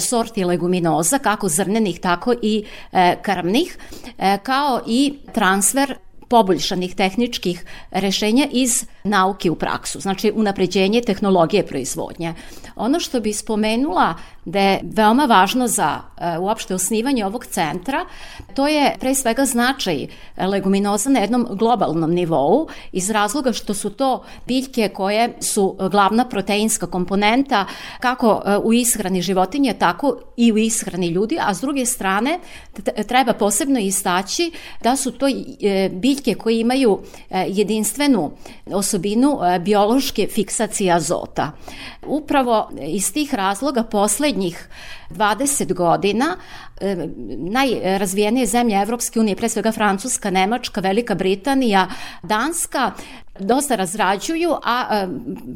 sorti 0.00 0.44
leguminoza, 0.44 1.18
kako 1.18 1.48
zrnenih, 1.48 2.00
tako 2.00 2.34
i 2.42 2.64
krmnih, 3.22 3.78
kao 4.42 4.80
i 4.86 5.14
transfer 5.32 5.96
poboljšanih 6.28 6.94
tehničkih 6.94 7.64
rešenja 7.90 8.46
iz 8.52 8.84
nauke 9.04 9.50
u 9.50 9.54
praksu, 9.54 10.00
znači 10.00 10.32
unapređenje 10.34 11.00
tehnologije 11.00 11.66
proizvodnje. 11.66 12.34
Ono 12.76 13.00
što 13.00 13.20
bi 13.20 13.32
spomenula 13.32 14.14
da 14.44 14.60
je 14.60 14.80
veoma 14.82 15.24
važno 15.24 15.68
za 15.68 16.00
e, 16.18 16.38
uopšte 16.38 16.74
osnivanje 16.74 17.26
ovog 17.26 17.46
centra, 17.46 18.04
to 18.54 18.68
je 18.68 18.96
pre 19.00 19.14
svega 19.14 19.44
značaj 19.44 20.06
leguminoza 20.36 21.10
na 21.10 21.20
jednom 21.20 21.46
globalnom 21.50 22.10
nivou 22.10 22.68
iz 22.92 23.10
razloga 23.10 23.52
što 23.52 23.74
su 23.74 23.90
to 23.90 24.24
biljke 24.46 24.88
koje 24.88 25.32
su 25.40 25.76
glavna 25.90 26.28
proteinska 26.28 26.86
komponenta 26.86 27.66
kako 28.00 28.42
e, 28.44 28.56
u 28.56 28.72
ishrani 28.72 29.22
životinja, 29.22 29.74
tako 29.74 30.16
i 30.36 30.52
u 30.52 30.58
ishrani 30.58 31.08
ljudi, 31.08 31.38
a 31.40 31.54
s 31.54 31.60
druge 31.60 31.86
strane 31.86 32.38
treba 33.06 33.32
posebno 33.32 33.80
istaći 33.80 34.52
da 34.82 34.96
su 34.96 35.12
to 35.12 35.26
e, 35.28 35.90
biljke 36.14 36.34
koje 36.34 36.60
imaju 36.60 36.98
jedinstvenu 37.48 38.30
osobinu 38.66 39.38
biološke 39.60 40.28
fiksacije 40.30 40.92
azota. 40.92 41.52
Upravo 42.06 42.70
iz 42.82 43.12
tih 43.12 43.34
razloga 43.34 43.82
poslednjih 43.82 44.68
20 45.10 45.74
godina 45.74 46.36
e, 46.80 47.08
najrazvijenije 47.38 48.46
zemlje 48.46 48.82
Evropske 48.82 49.20
unije, 49.20 49.36
pre 49.36 49.48
svega 49.48 49.72
Francuska, 49.72 50.30
Nemačka, 50.30 50.80
Velika 50.80 51.14
Britanija, 51.14 51.88
Danska, 52.22 52.92
dosta 53.38 53.76
razrađuju, 53.76 54.54
a 54.64 55.06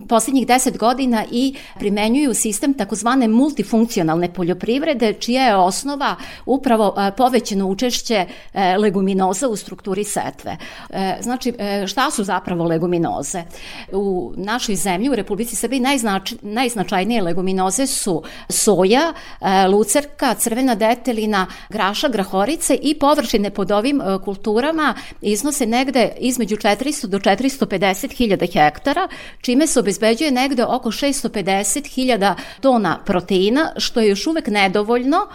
poslednjih 0.09 0.47
10 0.47 0.79
godina 0.79 1.25
i 1.31 1.55
primenjuju 1.79 2.35
sistem 2.35 2.75
takozvane 2.75 3.29
multifunkcionalne 3.29 4.33
poljoprivrede, 4.33 5.13
čija 5.13 5.43
je 5.43 5.57
osnova 5.57 6.17
upravo 6.47 6.95
povećeno 7.17 7.67
učešće 7.67 8.27
e, 8.55 8.77
leguminoza 8.77 9.49
u 9.49 9.57
strukturi 9.57 10.05
setve. 10.05 10.57
E, 10.91 11.17
znači, 11.21 11.55
e, 11.59 11.87
šta 11.87 12.11
su 12.11 12.25
zapravo 12.25 12.65
leguminoze? 12.65 13.43
U 13.93 14.33
našoj 14.37 14.77
zemlji, 14.77 15.11
u 15.11 15.15
Republici 15.15 15.57
Srbiji, 15.57 15.81
najznač, 15.81 16.35
najznačajnije 16.43 17.23
leguminoze 17.23 17.87
su 17.87 18.23
soja, 18.49 19.13
lucerka, 19.71 20.35
crvena 20.35 20.75
detelina, 20.75 21.47
graša, 21.69 22.09
grahorice 22.09 22.75
i 22.83 22.99
površine 22.99 23.51
pod 23.51 23.71
ovim 23.71 24.01
kulturama 24.25 24.95
iznose 25.21 25.67
negde 25.67 26.13
između 26.19 26.57
400 26.57 27.07
do 27.07 27.19
400 27.19 27.68
650.000 27.69 28.53
hektara, 28.53 29.09
čime 29.41 29.67
se 29.67 29.81
obezbeđuje 29.81 30.31
negde 30.31 30.65
oko 30.65 30.91
650.000 30.91 32.35
tona 32.61 32.99
proteina, 33.05 33.73
što 33.77 34.01
je 34.01 34.09
još 34.09 34.27
uvek 34.27 34.47
nedovoljno 34.47 35.27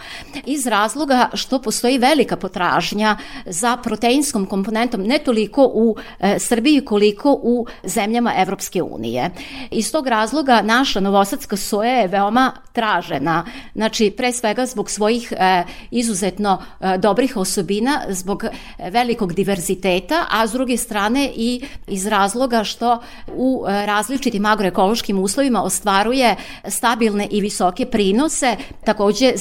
iz 0.46 0.68
razloga 0.68 1.30
što 1.34 1.62
postoji 1.62 1.98
velika 1.98 2.36
potražnja 2.36 3.18
za 3.46 3.78
proteinskom 3.78 4.46
komponentom 4.46 5.02
ne 5.04 5.18
toliko 5.18 5.72
u 5.74 5.96
e, 6.20 6.40
Srbiji 6.40 6.86
koliko 6.86 7.40
u 7.44 7.66
zemljama 7.84 8.34
Evropske 8.38 8.84
unije. 8.84 9.30
Iz 9.72 9.92
tog 9.92 10.08
razloga 10.08 10.62
naša 10.62 11.00
novosadska 11.00 11.58
soja 11.58 11.92
je 11.92 12.08
veoma 12.08 12.52
tražena, 12.74 13.46
znači 13.76 14.14
pre 14.18 14.32
svega 14.32 14.66
zbog 14.66 14.90
svojih 14.90 15.34
e, 15.38 15.64
izuzetno 15.92 16.62
e, 16.82 16.98
dobrih 16.98 17.38
osobina, 17.38 18.02
zbog 18.10 18.46
velikog 18.92 19.34
diverziteta, 19.34 20.26
a 20.30 20.48
s 20.48 20.52
druge 20.52 20.78
strane 20.78 21.32
i 21.36 21.62
iz 21.88 22.08
razloga 22.08 22.23
razloga 22.24 22.64
što 22.64 23.00
u 23.36 23.66
e, 23.68 23.86
različitim 23.86 24.46
agroekološkim 24.46 25.20
uslovima 25.20 25.64
ostvaruje 25.64 26.36
stabilne 26.68 27.28
i 27.32 27.42
visoke 27.42 27.86
prinose, 27.86 28.56
takođe 28.86 29.34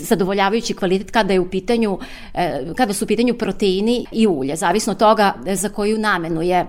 zadovoljavajući 0.00 0.74
kvalitet 0.74 1.10
kada 1.10 1.32
je 1.32 1.40
u 1.40 1.50
pitanju 1.50 1.98
e, 2.34 2.74
kada 2.76 2.92
su 2.92 3.04
u 3.04 3.08
pitanju 3.08 3.34
proteini 3.34 4.06
i 4.12 4.26
ulje, 4.26 4.56
zavisno 4.56 4.94
toga 4.94 5.34
za 5.54 5.68
koju 5.68 5.98
namenu 5.98 6.42
je 6.42 6.66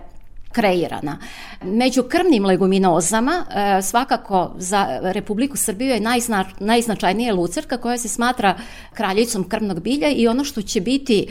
kreirana. 0.51 1.17
Među 1.61 2.03
krvnim 2.03 2.45
leguminozama 2.45 3.45
e, 3.49 3.81
svakako 3.81 4.51
za 4.57 4.99
Republiku 5.01 5.57
Srbiju 5.57 5.89
je 5.89 5.99
najzna, 5.99 6.45
najznačajnija 6.59 7.33
lucerka 7.33 7.77
koja 7.77 7.97
se 7.97 8.07
smatra 8.07 8.57
kraljicom 8.93 9.49
krvnog 9.49 9.79
bilja 9.79 10.09
i 10.09 10.27
ono 10.27 10.43
što 10.43 10.61
će 10.61 10.81
biti 10.81 11.27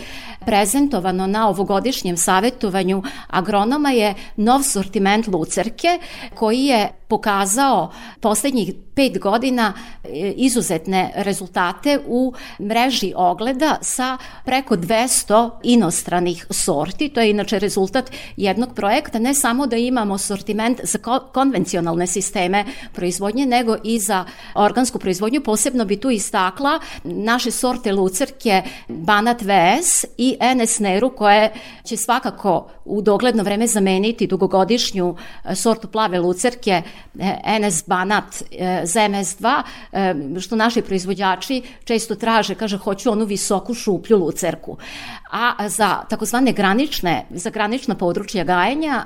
prezentovano 0.47 1.27
na 1.27 1.49
ovogodišnjem 1.49 2.17
savetovanju 2.17 3.03
agronoma 3.27 3.91
je 3.91 4.15
nov 4.37 4.63
sortiment 4.63 5.27
lucerke 5.27 5.99
koji 6.35 6.65
je 6.65 7.00
pokazao 7.11 7.91
poslednjih 8.21 8.73
pet 8.95 9.19
godina 9.19 9.73
e, 10.05 10.33
izuzetne 10.37 11.13
rezultate 11.17 11.99
u 12.07 12.33
mreži 12.61 13.13
ogleda 13.17 13.79
sa 13.83 14.19
preko 14.45 14.77
200 14.77 15.51
inostranih 15.63 16.47
sorti. 16.51 17.09
To 17.09 17.21
je 17.21 17.31
inače 17.31 17.59
rezultat 17.59 18.11
jednog 18.37 18.75
projekta, 18.75 19.19
ne 19.19 19.35
samo 19.35 19.67
da 19.67 19.77
imamo 19.77 20.19
sortiment 20.19 20.81
za 20.83 20.99
konvencionalne 21.33 22.07
sisteme 22.07 22.65
proizvodnje, 22.93 23.47
nego 23.47 23.77
i 23.85 23.99
za 23.99 24.25
organsku 24.55 24.99
proizvodnju. 24.99 25.41
Posebno 25.41 25.85
bi 25.85 25.97
tu 25.97 26.11
istakla 26.11 26.81
naše 27.05 27.51
sorte 27.51 27.93
lucerke 27.93 28.63
Banat 28.89 29.43
VS 29.43 30.05
i 30.19 30.37
NS 30.55 30.79
Neru 30.79 31.11
koje 31.11 31.53
će 31.85 31.97
svakako 31.97 32.69
u 32.85 33.03
dogledno 33.03 33.43
vreme 33.43 33.67
zameniti 33.67 34.27
dugogodišnju 34.27 35.17
e, 35.45 35.55
sortu 35.55 35.89
plave 35.89 36.19
lucerke 36.19 36.83
NS 37.61 37.85
Banat 37.87 38.43
za 38.85 39.01
MS2, 39.01 39.63
što 40.41 40.57
naši 40.57 40.83
proizvođači 40.83 41.63
često 41.85 42.15
traže, 42.15 42.55
kaže, 42.55 42.79
hoću 42.79 43.13
onu 43.13 43.25
visoku 43.25 43.75
šuplju 43.75 44.19
lucerku. 44.19 44.77
A 45.31 45.69
za 45.69 46.03
takozvane 46.09 46.53
granične, 46.53 47.27
za 47.31 47.51
granična 47.51 47.95
područja 47.95 48.45
gajenja 48.45 49.05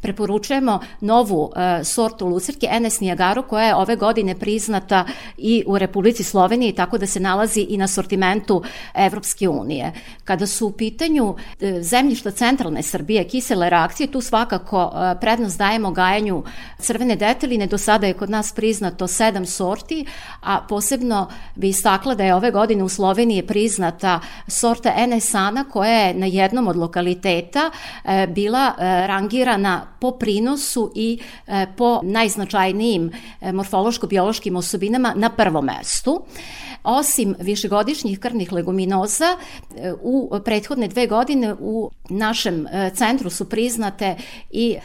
preporučujemo 0.00 0.80
novu 1.00 1.52
e, 1.56 1.84
sortu 1.84 2.26
lucerke 2.26 2.68
NS 2.80 3.00
Nijagaru 3.00 3.42
koja 3.42 3.66
je 3.66 3.74
ove 3.74 3.96
godine 3.96 4.34
priznata 4.34 5.04
i 5.38 5.64
u 5.66 5.78
Republici 5.78 6.24
Sloveniji 6.24 6.72
tako 6.72 6.98
da 6.98 7.06
se 7.06 7.20
nalazi 7.20 7.60
i 7.60 7.76
na 7.76 7.88
sortimentu 7.88 8.62
Evropske 8.94 9.48
unije. 9.48 9.92
Kada 10.24 10.46
su 10.46 10.66
u 10.66 10.72
pitanju 10.72 11.34
e, 11.60 11.82
zemljišta 11.82 12.30
centralne 12.30 12.82
Srbije, 12.82 13.24
kisele 13.28 13.70
reakcije, 13.70 14.06
tu 14.06 14.20
svakako 14.20 14.92
e, 14.94 15.20
prednost 15.20 15.58
dajemo 15.58 15.90
gajanju 15.90 16.42
crvene 16.78 17.03
deteline, 17.12 17.66
do 17.66 17.78
sada 17.78 18.06
je 18.06 18.14
kod 18.14 18.30
nas 18.30 18.52
priznato 18.52 19.06
sedam 19.06 19.46
sorti, 19.46 20.04
a 20.40 20.60
posebno 20.68 21.28
bi 21.54 21.68
istakla 21.68 22.14
da 22.14 22.24
je 22.24 22.34
ove 22.34 22.50
godine 22.50 22.82
u 22.82 22.88
Sloveniji 22.88 23.46
priznata 23.46 24.20
sorta 24.48 24.92
Enesana 24.96 25.64
koja 25.64 25.90
je 25.90 26.14
na 26.14 26.26
jednom 26.26 26.68
od 26.68 26.76
lokaliteta 26.76 27.70
e, 28.04 28.26
bila 28.26 28.74
e, 28.78 29.06
rangirana 29.06 29.86
po 30.00 30.10
prinosu 30.10 30.92
i 30.94 31.18
e, 31.46 31.66
po 31.76 32.00
najznačajnijim 32.02 33.10
morfološko-biološkim 33.40 34.56
osobinama 34.56 35.12
na 35.16 35.30
prvom 35.30 35.64
mestu. 35.64 36.24
Osim 36.84 37.34
višegodišnjih 37.38 38.18
krvnih 38.20 38.52
leguminoza, 38.52 39.36
u 40.02 40.30
prethodne 40.44 40.88
dve 40.88 41.06
godine 41.06 41.54
u 41.60 41.90
našem 42.08 42.66
centru 42.94 43.30
su 43.30 43.48
priznate 43.48 44.16
i 44.50 44.76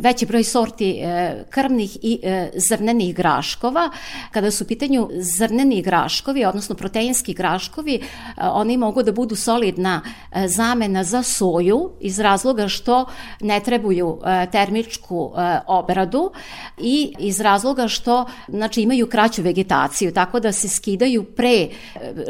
veći 0.00 0.26
broj 0.26 0.44
sorti 0.44 1.02
krvnih 1.50 1.98
i 2.02 2.20
zrnenih 2.68 3.14
graškova. 3.14 3.90
Kada 4.30 4.50
su 4.50 4.64
u 4.64 4.66
pitanju 4.66 5.08
zrneni 5.12 5.82
graškovi, 5.82 6.44
odnosno 6.44 6.74
proteinski 6.74 7.34
graškovi, 7.34 8.00
oni 8.36 8.76
mogu 8.76 9.02
da 9.02 9.12
budu 9.12 9.36
solidna 9.36 10.02
zamena 10.46 11.04
za 11.04 11.22
soju 11.22 11.90
iz 12.00 12.18
razloga 12.18 12.68
što 12.68 13.06
ne 13.40 13.60
trebuju 13.60 14.20
termičku 14.52 15.32
obradu 15.66 16.30
i 16.78 17.14
iz 17.18 17.40
razloga 17.40 17.88
što 17.88 18.26
znači, 18.48 18.82
imaju 18.82 19.06
kraću 19.06 19.42
vegetaciju, 19.42 20.12
tako 20.12 20.40
da 20.40 20.52
se 20.52 20.68
skida 20.68 20.96
skidaju 20.96 21.24
pre 21.24 21.56
e, 21.56 21.68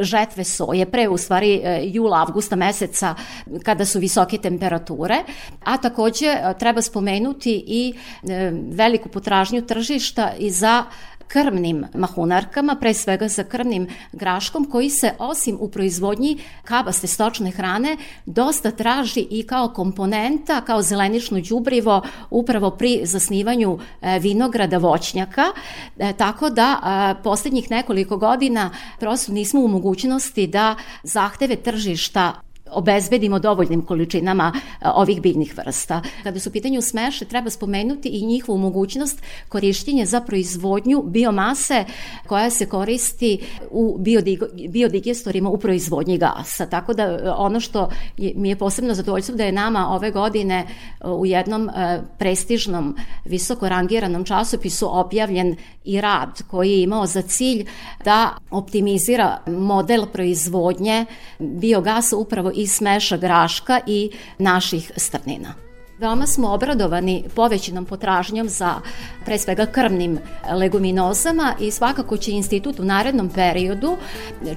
žetve 0.01 0.45
soje, 0.45 0.87
pre 0.87 1.09
u 1.09 1.17
stvari 1.17 1.61
e, 1.65 1.81
jula, 1.85 2.21
avgusta 2.21 2.57
meseca 2.57 3.15
kada 3.63 3.85
su 3.85 3.99
visoke 3.99 4.39
temperature, 4.39 5.23
a 5.65 5.77
takođe 5.77 6.27
e, 6.27 6.55
treba 6.59 6.83
spomenuti 6.83 7.65
i 7.67 7.95
veliku 8.87 9.09
potražnju 9.09 9.63
tržišta 9.63 10.33
i 10.39 10.51
za 10.51 10.85
krvnim 11.29 11.85
mahunarkama, 11.95 12.77
pre 12.81 12.95
svega 12.95 13.29
sa 13.29 13.45
krvnim 13.45 13.89
graškom, 14.13 14.69
koji 14.71 14.91
se 14.91 15.11
osim 15.19 15.57
u 15.61 15.69
proizvodnji 15.69 16.39
kabaste 16.65 17.07
stočne 17.07 17.51
hrane 17.51 17.97
dosta 18.27 18.71
traži 18.71 19.27
i 19.31 19.43
kao 19.43 19.69
komponenta, 19.69 20.61
kao 20.61 20.83
zelenično 20.83 21.41
đubrivo 21.41 22.03
upravo 22.31 22.71
pri 22.71 23.01
zasnivanju 23.05 23.79
e, 23.79 24.19
vinograda 24.19 24.79
voćnjaka, 24.79 25.45
e, 25.99 26.13
tako 26.13 26.51
da 26.51 27.17
poslednjih 27.25 27.71
nekoliko 27.71 28.17
godina 28.17 28.71
prosto 29.01 29.33
nismo 29.33 29.61
u 29.61 29.69
mogućnosti 29.69 30.47
da 30.47 30.77
zahteve 31.03 31.57
tržišta 31.57 32.46
obezbedimo 32.71 33.39
dovoljnim 33.39 33.83
količinama 33.83 34.53
e, 34.55 34.89
ovih 34.95 35.21
biljnih 35.21 35.59
vrsta. 35.59 36.03
Kada 36.23 36.41
su 36.41 36.51
u 36.51 36.53
pitanju 36.53 36.83
smeše, 36.83 37.25
treba 37.25 37.51
spomenuti 37.51 38.09
i 38.09 38.27
njihovu 38.27 38.59
mogućnost 38.59 39.23
korišćenja 39.49 40.07
za 40.07 40.21
proizvodnju 40.21 41.03
biomase 41.03 41.85
koja 42.27 42.51
se 42.51 42.67
koristi 42.67 43.39
u 43.71 43.99
biodigestorima 44.69 45.51
u 45.51 45.59
proizvodnji 45.59 46.19
gasa. 46.19 46.67
Tako 46.67 46.95
da 46.95 47.03
e, 47.03 47.31
ono 47.37 47.61
što 47.61 47.89
mi 48.17 48.49
je 48.49 48.57
posebno 48.57 48.95
zadovoljstvo 48.95 49.37
da 49.37 49.45
je 49.45 49.53
nama 49.53 49.89
ove 49.89 50.11
godine 50.11 50.65
e, 50.65 51.09
u 51.09 51.27
jednom 51.27 51.71
prestižnom 52.19 52.97
visoko 53.25 53.69
rangiranom 53.69 54.25
časopisu 54.25 54.89
objavljen 54.99 55.57
i 55.85 56.01
rad 56.01 56.43
koji 56.51 56.71
je 56.71 56.83
imao 56.83 57.07
za 57.07 57.23
cilj 57.23 57.67
da 58.05 58.37
optimizira 58.51 59.39
model 59.47 60.07
proizvodnje 60.13 61.07
biogasa 61.39 62.17
upravo 62.17 62.53
iz 62.57 62.73
smeša 62.73 63.17
graška 63.17 63.81
i 63.87 64.11
naših 64.39 64.93
strnina. 64.97 65.67
Veoma 65.99 66.27
smo 66.27 66.49
obradovani 66.53 67.25
povećenom 67.35 67.85
potražnjom 67.85 68.49
za 68.49 68.75
pre 69.25 69.39
svega 69.39 69.67
krvnim 69.67 70.19
leguminozama 70.53 71.55
i 71.61 71.71
svakako 71.71 72.17
će 72.17 72.31
institut 72.31 72.81
u 72.81 72.85
narednom 72.85 73.29
periodu 73.29 73.97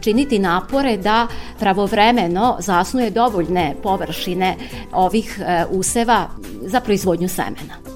činiti 0.01 0.39
napore 0.39 0.97
da 0.97 1.27
pravovremeno 1.59 2.57
zasnuje 2.59 3.09
dovoljne 3.09 3.75
površine 3.83 4.55
ovih 4.91 5.39
e, 5.41 5.65
useva 5.71 6.27
za 6.61 6.79
proizvodnju 6.79 7.29
semena. 7.29 7.88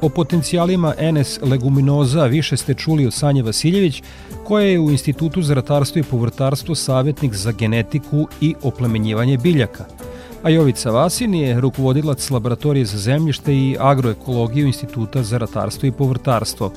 O 0.00 0.08
potencijalima 0.08 0.94
NS 1.12 1.38
leguminoza 1.42 2.24
više 2.24 2.56
ste 2.56 2.74
čuli 2.74 3.06
od 3.06 3.14
Sanje 3.14 3.42
Vasiljević, 3.42 4.02
koja 4.44 4.66
je 4.66 4.80
u 4.80 4.90
Institutu 4.90 5.42
za 5.42 5.54
ratarstvo 5.54 6.00
i 6.00 6.02
povrtarstvo 6.02 6.74
savjetnik 6.74 7.34
za 7.34 7.52
genetiku 7.52 8.28
i 8.40 8.54
oplemenjivanje 8.62 9.38
biljaka. 9.38 9.84
A 10.42 10.50
Jovica 10.50 10.90
Vasin 10.90 11.34
je 11.34 11.60
rukovodilac 11.60 12.30
laboratorije 12.30 12.84
za 12.84 12.98
zemljište 12.98 13.54
i 13.54 13.76
agroekologiju 13.80 14.66
Instituta 14.66 15.22
za 15.22 15.38
ratarstvo 15.38 15.86
i 15.86 15.92
povrtarstvo. 15.92 16.72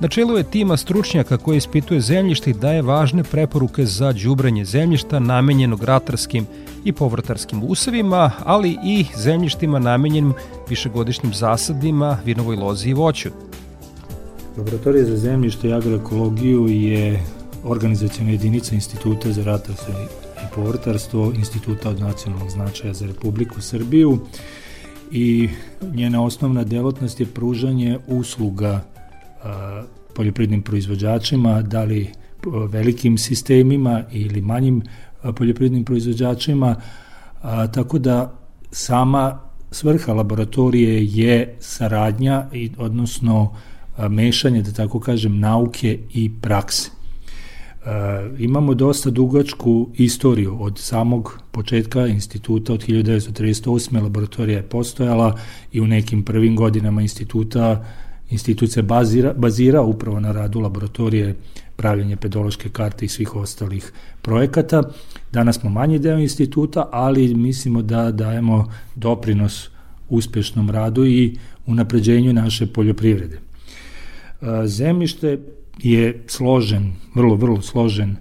Na 0.00 0.08
čelu 0.08 0.36
je 0.36 0.42
tima 0.42 0.76
stručnjaka 0.76 1.36
koji 1.36 1.56
ispituje 1.56 2.00
zemljište 2.00 2.50
i 2.50 2.54
daje 2.54 2.82
važne 2.82 3.24
preporuke 3.24 3.86
za 3.86 4.12
đubranje 4.12 4.64
zemljišta 4.64 5.18
namenjenog 5.18 5.84
ratarskim 5.84 6.46
i 6.84 6.92
povrtarskim 6.92 7.62
usevima, 7.62 8.30
ali 8.44 8.78
i 8.84 9.04
zemljištima 9.16 9.78
namenjenim 9.78 10.32
višegodišnjim 10.68 11.34
zasadima, 11.34 12.18
vinovoj 12.24 12.56
lozi 12.56 12.88
i 12.88 12.94
voću. 12.94 13.28
Laboratorija 14.56 15.04
za 15.04 15.16
zemljište 15.16 15.68
i 15.68 15.72
agroekologiju 15.72 16.68
je 16.68 17.20
organizacijona 17.64 18.30
jedinica 18.30 18.74
Instituta 18.74 19.32
za 19.32 19.44
ratarstvo 19.44 19.94
i 20.44 20.54
povrtarstvo, 20.54 21.32
instituta 21.36 21.90
od 21.90 22.00
nacionalnog 22.00 22.50
značaja 22.50 22.94
za 22.94 23.06
Republiku 23.06 23.60
Srbiju 23.60 24.18
i 25.12 25.48
njena 25.94 26.24
osnovna 26.24 26.64
delatnost 26.64 27.20
je 27.20 27.26
pružanje 27.26 27.98
usluga 28.06 28.93
poljoprivrednim 30.14 30.62
proizvođačima, 30.62 31.62
da 31.62 31.84
li 31.84 32.10
velikim 32.68 33.18
sistemima 33.18 34.02
ili 34.12 34.40
manjim 34.40 34.82
poljoprivrednim 35.36 35.84
proizvođačima, 35.84 36.76
tako 37.74 37.98
da 37.98 38.38
sama 38.70 39.38
svrha 39.70 40.12
laboratorije 40.12 41.06
je 41.06 41.56
saradnja 41.60 42.46
i 42.52 42.70
odnosno 42.78 43.56
mešanje, 44.08 44.62
da 44.62 44.72
tako 44.72 45.00
kažem, 45.00 45.38
nauke 45.38 45.98
i 46.14 46.30
prakse. 46.40 46.90
imamo 48.38 48.74
dosta 48.74 49.10
dugačku 49.10 49.88
istoriju 49.94 50.56
od 50.60 50.78
samog 50.78 51.38
početka 51.50 52.06
instituta 52.06 52.72
od 52.72 52.86
1938. 52.86 54.02
laboratorija 54.02 54.56
je 54.56 54.68
postojala 54.68 55.38
i 55.72 55.80
u 55.80 55.86
nekim 55.86 56.22
prvim 56.22 56.56
godinama 56.56 57.02
instituta 57.02 57.84
institut 58.30 58.70
se 58.70 58.82
bazira, 58.82 59.32
bazira 59.32 59.82
upravo 59.82 60.20
na 60.20 60.32
radu 60.32 60.60
laboratorije 60.60 61.34
pravljenje 61.76 62.16
pedološke 62.16 62.68
karte 62.68 63.04
i 63.04 63.08
svih 63.08 63.36
ostalih 63.36 63.92
projekata. 64.22 64.82
Danas 65.32 65.60
smo 65.60 65.70
manji 65.70 65.98
deo 65.98 66.18
instituta, 66.18 66.88
ali 66.92 67.34
mislimo 67.34 67.82
da 67.82 68.10
dajemo 68.10 68.72
doprinos 68.94 69.68
uspešnom 70.08 70.70
radu 70.70 71.06
i 71.06 71.36
unapređenju 71.66 72.32
naše 72.32 72.66
poljoprivrede. 72.66 73.40
Zemljište 74.64 75.38
je 75.78 76.22
složen, 76.26 76.92
vrlo, 77.14 77.36
vrlo 77.36 77.62
složen 77.62 78.16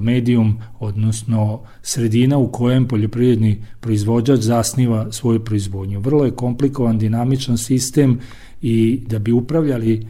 medijum, 0.00 0.58
odnosno 0.78 1.60
sredina 1.82 2.38
u 2.38 2.52
kojem 2.52 2.88
poljoprivredni 2.88 3.64
proizvođač 3.80 4.40
zasniva 4.40 5.12
svoju 5.12 5.44
proizvodnju. 5.44 6.00
Vrlo 6.00 6.24
je 6.24 6.30
komplikovan, 6.30 6.98
dinamičan 6.98 7.58
sistem 7.58 8.20
i 8.62 9.02
da 9.06 9.18
bi 9.18 9.32
upravljali 9.32 10.06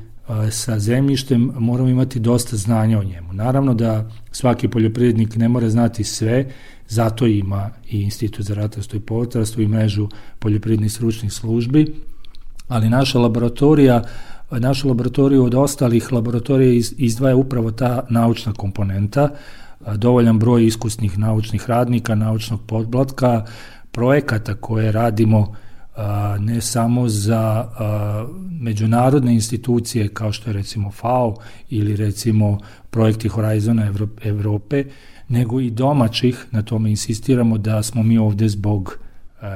sa 0.51 0.79
zemljištem 0.79 1.53
moramo 1.59 1.89
imati 1.89 2.21
dosta 2.21 2.57
znanja 2.57 2.99
o 2.99 3.05
njemu. 3.05 3.33
Naravno 3.33 3.75
da 3.75 4.11
svaki 4.33 4.69
poljoprivrednik 4.69 5.37
ne 5.37 5.49
mora 5.49 5.71
znati 5.71 6.05
sve, 6.05 6.51
zato 6.89 7.27
ima 7.27 7.71
i 7.91 8.03
Institut 8.03 8.47
za 8.47 8.55
ratarstvo 8.55 8.97
i 8.97 9.01
povrtarstvo 9.01 9.63
i 9.63 9.69
mrežu 9.69 10.09
poljoprivrednih 10.39 10.93
stručnih 10.93 11.33
službi, 11.33 11.95
ali 12.69 12.91
naša 12.91 13.19
laboratorija 13.19 14.03
našu 14.51 14.89
laboratoriju 14.89 15.45
od 15.45 15.55
ostalih 15.55 16.13
laboratorija 16.13 16.83
izdvaja 16.97 17.37
upravo 17.37 17.71
ta 17.71 18.07
naučna 18.11 18.53
komponenta, 18.53 19.29
dovoljan 19.97 20.39
broj 20.39 20.67
iskusnih 20.67 21.19
naučnih 21.19 21.69
radnika, 21.69 22.15
naučnog 22.15 22.61
podblatka, 22.67 23.45
projekata 23.91 24.55
koje 24.55 24.93
radimo 24.93 25.55
ne 26.39 26.61
samo 26.61 27.09
za 27.09 27.69
međunarodne 28.61 29.35
institucije 29.35 30.09
kao 30.09 30.33
što 30.33 30.51
je 30.51 30.55
recimo 30.55 30.91
FAO 30.91 31.35
ili 31.71 31.97
recimo 31.97 32.59
projekti 32.91 33.29
Horizona 33.29 33.93
Evrope, 34.23 34.85
nego 35.29 35.61
i 35.61 35.71
domaćih, 35.71 36.47
na 36.51 36.63
tome 36.63 36.91
insistiramo 36.91 37.59
da 37.59 37.83
smo 37.83 38.03
mi 38.03 38.19
ovde 38.19 38.49
zbog 38.49 38.99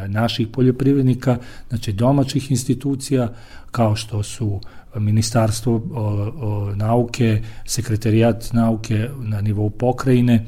naših 0.09 0.49
poljoprivrednika, 0.49 1.39
znači 1.69 1.93
domaćih 1.93 2.51
institucija 2.51 3.33
kao 3.71 3.97
što 3.97 4.23
su 4.23 4.61
Ministarstvo 4.97 5.83
nauke, 6.77 7.43
sekretarijat 7.65 8.53
nauke 8.53 9.09
na 9.19 9.41
nivou 9.41 9.71
pokrajine, 9.71 10.47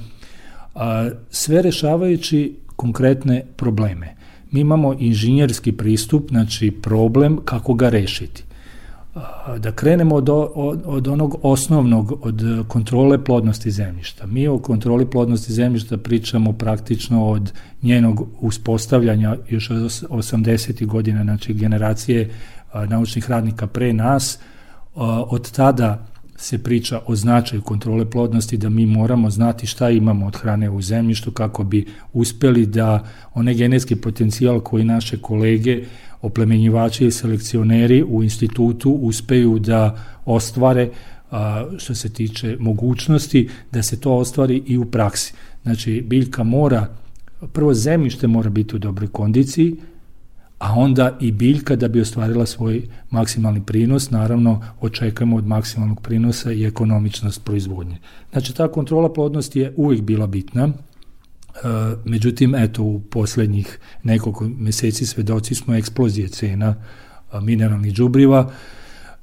sve 1.31 1.63
rešavajući 1.63 2.57
konkretne 2.77 3.45
probleme. 3.57 4.22
Mi 4.53 4.61
imamo 4.61 4.95
inženjerski 4.99 5.73
pristup, 5.73 6.29
znači 6.29 6.71
problem 6.71 7.39
kako 7.45 7.75
ga 7.75 7.89
rešiti. 7.89 8.45
Da 9.59 9.73
krenemo 9.73 10.15
od, 10.15 10.29
od, 10.55 10.83
od 10.85 11.09
onog 11.09 11.37
osnovnog, 11.43 12.27
od 12.27 12.43
kontrole 12.69 13.25
plodnosti 13.25 13.71
zemljišta. 13.71 14.27
Mi 14.27 14.49
o 14.49 14.59
kontroli 14.59 15.11
plodnosti 15.11 15.53
zemljišta 15.53 15.97
pričamo 15.97 16.53
praktično 16.53 17.29
od 17.29 17.53
njenog 17.83 18.29
uspostavljanja 18.41 19.37
još 19.49 19.71
od 19.71 19.77
80. 19.77 20.87
godina, 20.87 21.23
znači 21.23 21.55
generacije 21.55 22.31
naučnih 22.89 23.31
radnika 23.31 23.67
pre 23.67 23.93
nas, 23.93 24.39
od 24.95 25.51
tada 25.51 26.12
se 26.43 26.59
priča 26.59 27.01
o 27.07 27.17
značaju 27.17 27.63
kontrole 27.63 28.11
plodnosti, 28.11 28.57
da 28.57 28.69
mi 28.69 28.87
moramo 28.87 29.31
znati 29.31 29.67
šta 29.67 29.91
imamo 29.91 30.27
od 30.27 30.37
hrane 30.37 30.71
u 30.71 30.83
zemljištu 30.83 31.31
kako 31.31 31.65
bi 31.65 31.87
uspeli 32.13 32.67
da 32.67 33.05
onaj 33.35 33.55
genetski 33.55 33.97
potencijal 33.97 34.61
koji 34.61 34.85
naše 34.85 35.19
kolege, 35.19 35.85
oplemenjivači 36.23 37.07
i 37.07 37.11
selekcioneri 37.11 38.03
u 38.03 38.23
institutu 38.23 38.91
uspeju 38.91 39.59
da 39.59 40.05
ostvare 40.25 40.91
što 41.79 41.95
se 41.95 42.13
tiče 42.13 42.57
mogućnosti 42.61 43.49
da 43.73 43.83
se 43.83 44.01
to 44.01 44.15
ostvari 44.15 44.63
i 44.67 44.79
u 44.79 44.85
praksi. 44.85 45.35
Znači, 45.63 46.05
biljka 46.07 46.43
mora, 46.43 46.87
prvo 47.53 47.75
zemljište 47.75 48.27
mora 48.27 48.51
biti 48.51 48.77
u 48.77 48.79
dobroj 48.79 49.09
kondiciji, 49.09 49.77
a 50.63 50.75
onda 50.75 51.17
i 51.21 51.33
biljka 51.33 51.77
da 51.77 51.89
bi 51.89 52.01
ostvarila 52.01 52.47
svoj 52.47 52.83
maksimalni 53.11 53.63
prinos, 53.67 54.11
naravno 54.11 54.63
očekujemo 54.81 55.37
od 55.37 55.47
maksimalnog 55.47 56.01
prinosa 56.01 56.53
i 56.53 56.65
ekonomičnost 56.65 57.45
proizvodnje. 57.45 57.97
Znači 58.33 58.55
ta 58.55 58.69
kontrola 58.69 59.13
plodnosti 59.13 59.61
je 59.61 59.73
uvijek 59.77 60.03
bila 60.03 60.27
bitna, 60.27 60.69
e, 60.69 60.73
međutim 62.05 62.55
eto 62.55 62.83
u 62.83 63.01
poslednjih 63.01 63.79
nekoliko 64.03 64.49
meseci 64.49 65.07
svedoci 65.07 65.55
smo 65.55 65.75
eksplozije 65.75 66.29
cena 66.29 66.75
mineralnih 67.41 67.93
džubriva, 67.93 68.51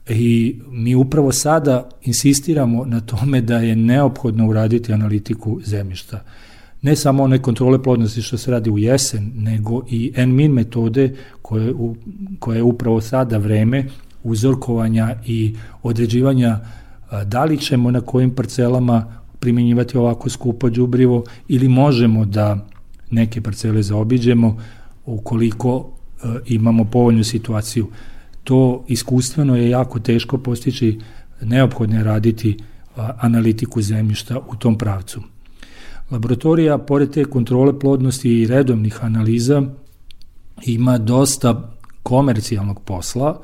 I 0.09 0.59
mi 0.67 0.95
upravo 0.95 1.31
sada 1.31 1.89
insistiramo 2.01 2.85
na 2.85 2.99
tome 2.99 3.41
da 3.41 3.57
je 3.57 3.75
neophodno 3.75 4.47
uraditi 4.47 4.93
analitiku 4.93 5.59
zemljišta. 5.65 6.23
Ne 6.81 6.95
samo 6.95 7.23
one 7.23 7.41
kontrole 7.41 7.83
plodnosti 7.83 8.21
što 8.21 8.37
se 8.37 8.51
radi 8.51 8.69
u 8.69 8.77
jesen, 8.77 9.31
nego 9.35 9.81
i 9.89 10.13
NMIN 10.17 10.51
metode 10.51 11.15
koje, 11.41 11.73
u, 11.73 11.95
koje 12.39 12.57
je 12.57 12.63
upravo 12.63 13.01
sada 13.01 13.37
vreme 13.37 13.85
uzorkovanja 14.23 15.15
i 15.25 15.55
određivanja 15.83 16.59
da 17.25 17.45
li 17.45 17.57
ćemo 17.57 17.91
na 17.91 18.01
kojim 18.01 18.35
parcelama 18.35 19.19
primjenjivati 19.39 19.97
ovako 19.97 20.29
skupo 20.29 20.69
đubrivo 20.69 21.23
ili 21.47 21.67
možemo 21.67 22.25
da 22.25 22.67
neke 23.11 23.41
parcele 23.41 23.83
zaobiđemo 23.83 24.57
ukoliko 25.05 25.89
imamo 26.45 26.85
povoljnu 26.85 27.23
situaciju. 27.23 27.87
To 28.43 28.85
iskustveno 28.87 29.55
je 29.55 29.69
jako 29.69 29.99
teško 29.99 30.37
postići, 30.37 30.99
neophodno 31.41 31.97
je 31.97 32.03
raditi 32.03 32.57
analitiku 32.95 33.81
zemljišta 33.81 34.39
u 34.39 34.55
tom 34.55 34.77
pravcu. 34.77 35.21
Laboratorija, 36.11 36.77
pored 36.77 37.11
te 37.11 37.25
kontrole 37.25 37.79
plodnosti 37.79 38.29
i 38.29 38.47
redovnih 38.47 39.03
analiza, 39.03 39.63
ima 40.65 40.97
dosta 40.97 41.71
komercijalnog 42.03 42.81
posla, 42.81 43.41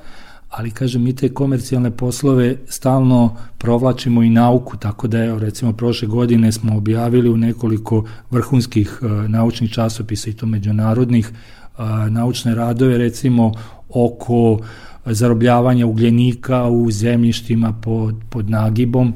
ali 0.50 0.72
kažem 0.72 1.04
mi 1.04 1.16
te 1.16 1.30
komercijalne 1.30 1.92
poslove 1.92 2.58
stalno 2.68 3.36
provlačimo 3.58 4.24
i 4.24 4.30
nauku, 4.30 4.78
tako 4.78 5.08
da 5.08 5.20
je 5.20 5.40
recimo 5.40 5.74
prošle 5.74 6.08
godine 6.08 6.52
smo 6.52 6.78
objavili 6.78 7.30
u 7.30 7.38
nekoliko 7.38 8.06
vrhunskih 8.32 9.00
uh, 9.02 9.30
naučnih 9.30 9.72
časopisa 9.72 10.30
i 10.30 10.34
to 10.34 10.46
međunarodnih 10.46 11.32
uh, 11.32 11.86
naučne 12.10 12.56
radove 12.56 12.98
recimo 12.98 13.52
oko 13.90 14.60
zarobljavanja 15.06 15.86
ugljenika 15.86 16.64
u 16.64 16.92
zemljištima 16.92 17.74
pod, 17.74 18.16
pod 18.30 18.50
nagibom 18.50 19.14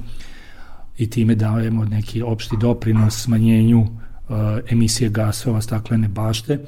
i 0.99 1.09
time 1.09 1.35
dajemo 1.35 1.85
neki 1.85 2.21
opšti 2.21 2.57
doprinos 2.61 3.23
smanjenju 3.23 3.79
uh, 3.79 3.89
emisije 4.69 5.09
gasova 5.09 5.61
staklene 5.61 6.07
bašte. 6.07 6.59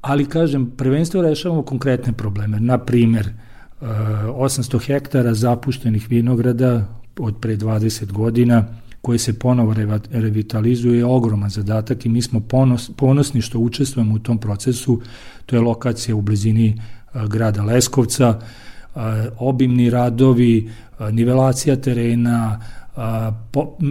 Ali, 0.00 0.26
kažem, 0.26 0.70
prvenstvo 0.76 1.22
rešavamo 1.22 1.62
konkretne 1.62 2.12
probleme. 2.12 2.60
Na 2.60 2.78
primer, 2.78 3.32
800 3.80 4.80
hektara 4.86 5.34
zapuštenih 5.34 6.10
vinograda 6.10 6.88
od 7.18 7.36
pre 7.40 7.56
20 7.56 8.12
godina 8.12 8.64
koje 9.00 9.18
se 9.18 9.38
ponovo 9.38 9.74
revitalizuje 10.10 10.98
je 10.98 11.04
ogroman 11.04 11.50
zadatak 11.50 12.06
i 12.06 12.08
mi 12.08 12.22
smo 12.22 12.40
ponos, 12.40 12.90
ponosni 12.96 13.40
što 13.40 13.58
učestvujemo 13.58 14.14
u 14.14 14.18
tom 14.18 14.38
procesu. 14.38 15.00
To 15.46 15.56
je 15.56 15.62
lokacija 15.62 16.16
u 16.16 16.20
blizini 16.20 16.80
grada 17.28 17.62
Leskovca, 17.62 18.40
obimni 19.38 19.90
radovi, 19.90 20.70
nivelacija 21.10 21.76
terena, 21.76 22.60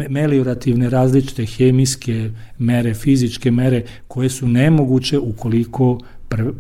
meliorativne 0.09 0.89
različite 0.89 1.45
hemijske 1.45 2.31
mere, 2.57 2.93
fizičke 2.93 3.51
mere 3.51 3.83
koje 4.07 4.29
su 4.29 4.47
nemoguće 4.47 5.19
ukoliko 5.19 5.99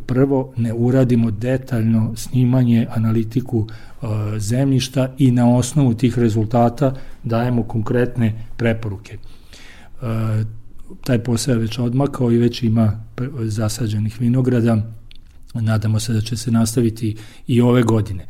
prvo 0.05 0.53
ne 0.57 0.73
uradimo 0.73 1.31
detaljno 1.31 2.13
snimanje, 2.15 2.87
analitiku 2.89 3.67
zemljišta 4.37 5.13
i 5.17 5.31
na 5.31 5.55
osnovu 5.55 5.93
tih 5.93 6.19
rezultata 6.19 6.95
dajemo 7.23 7.63
konkretne 7.63 8.33
preporuke. 8.57 9.17
Taj 11.03 11.23
posao 11.23 11.53
je 11.53 11.59
već 11.59 11.79
odmakao 11.79 12.31
i 12.31 12.37
već 12.37 12.63
ima 12.63 13.03
zasađenih 13.39 14.21
vinograda. 14.21 14.77
Nadamo 15.53 15.99
se 15.99 16.13
da 16.13 16.21
će 16.21 16.37
se 16.37 16.51
nastaviti 16.51 17.15
i 17.47 17.61
ove 17.61 17.83
godine. 17.83 18.27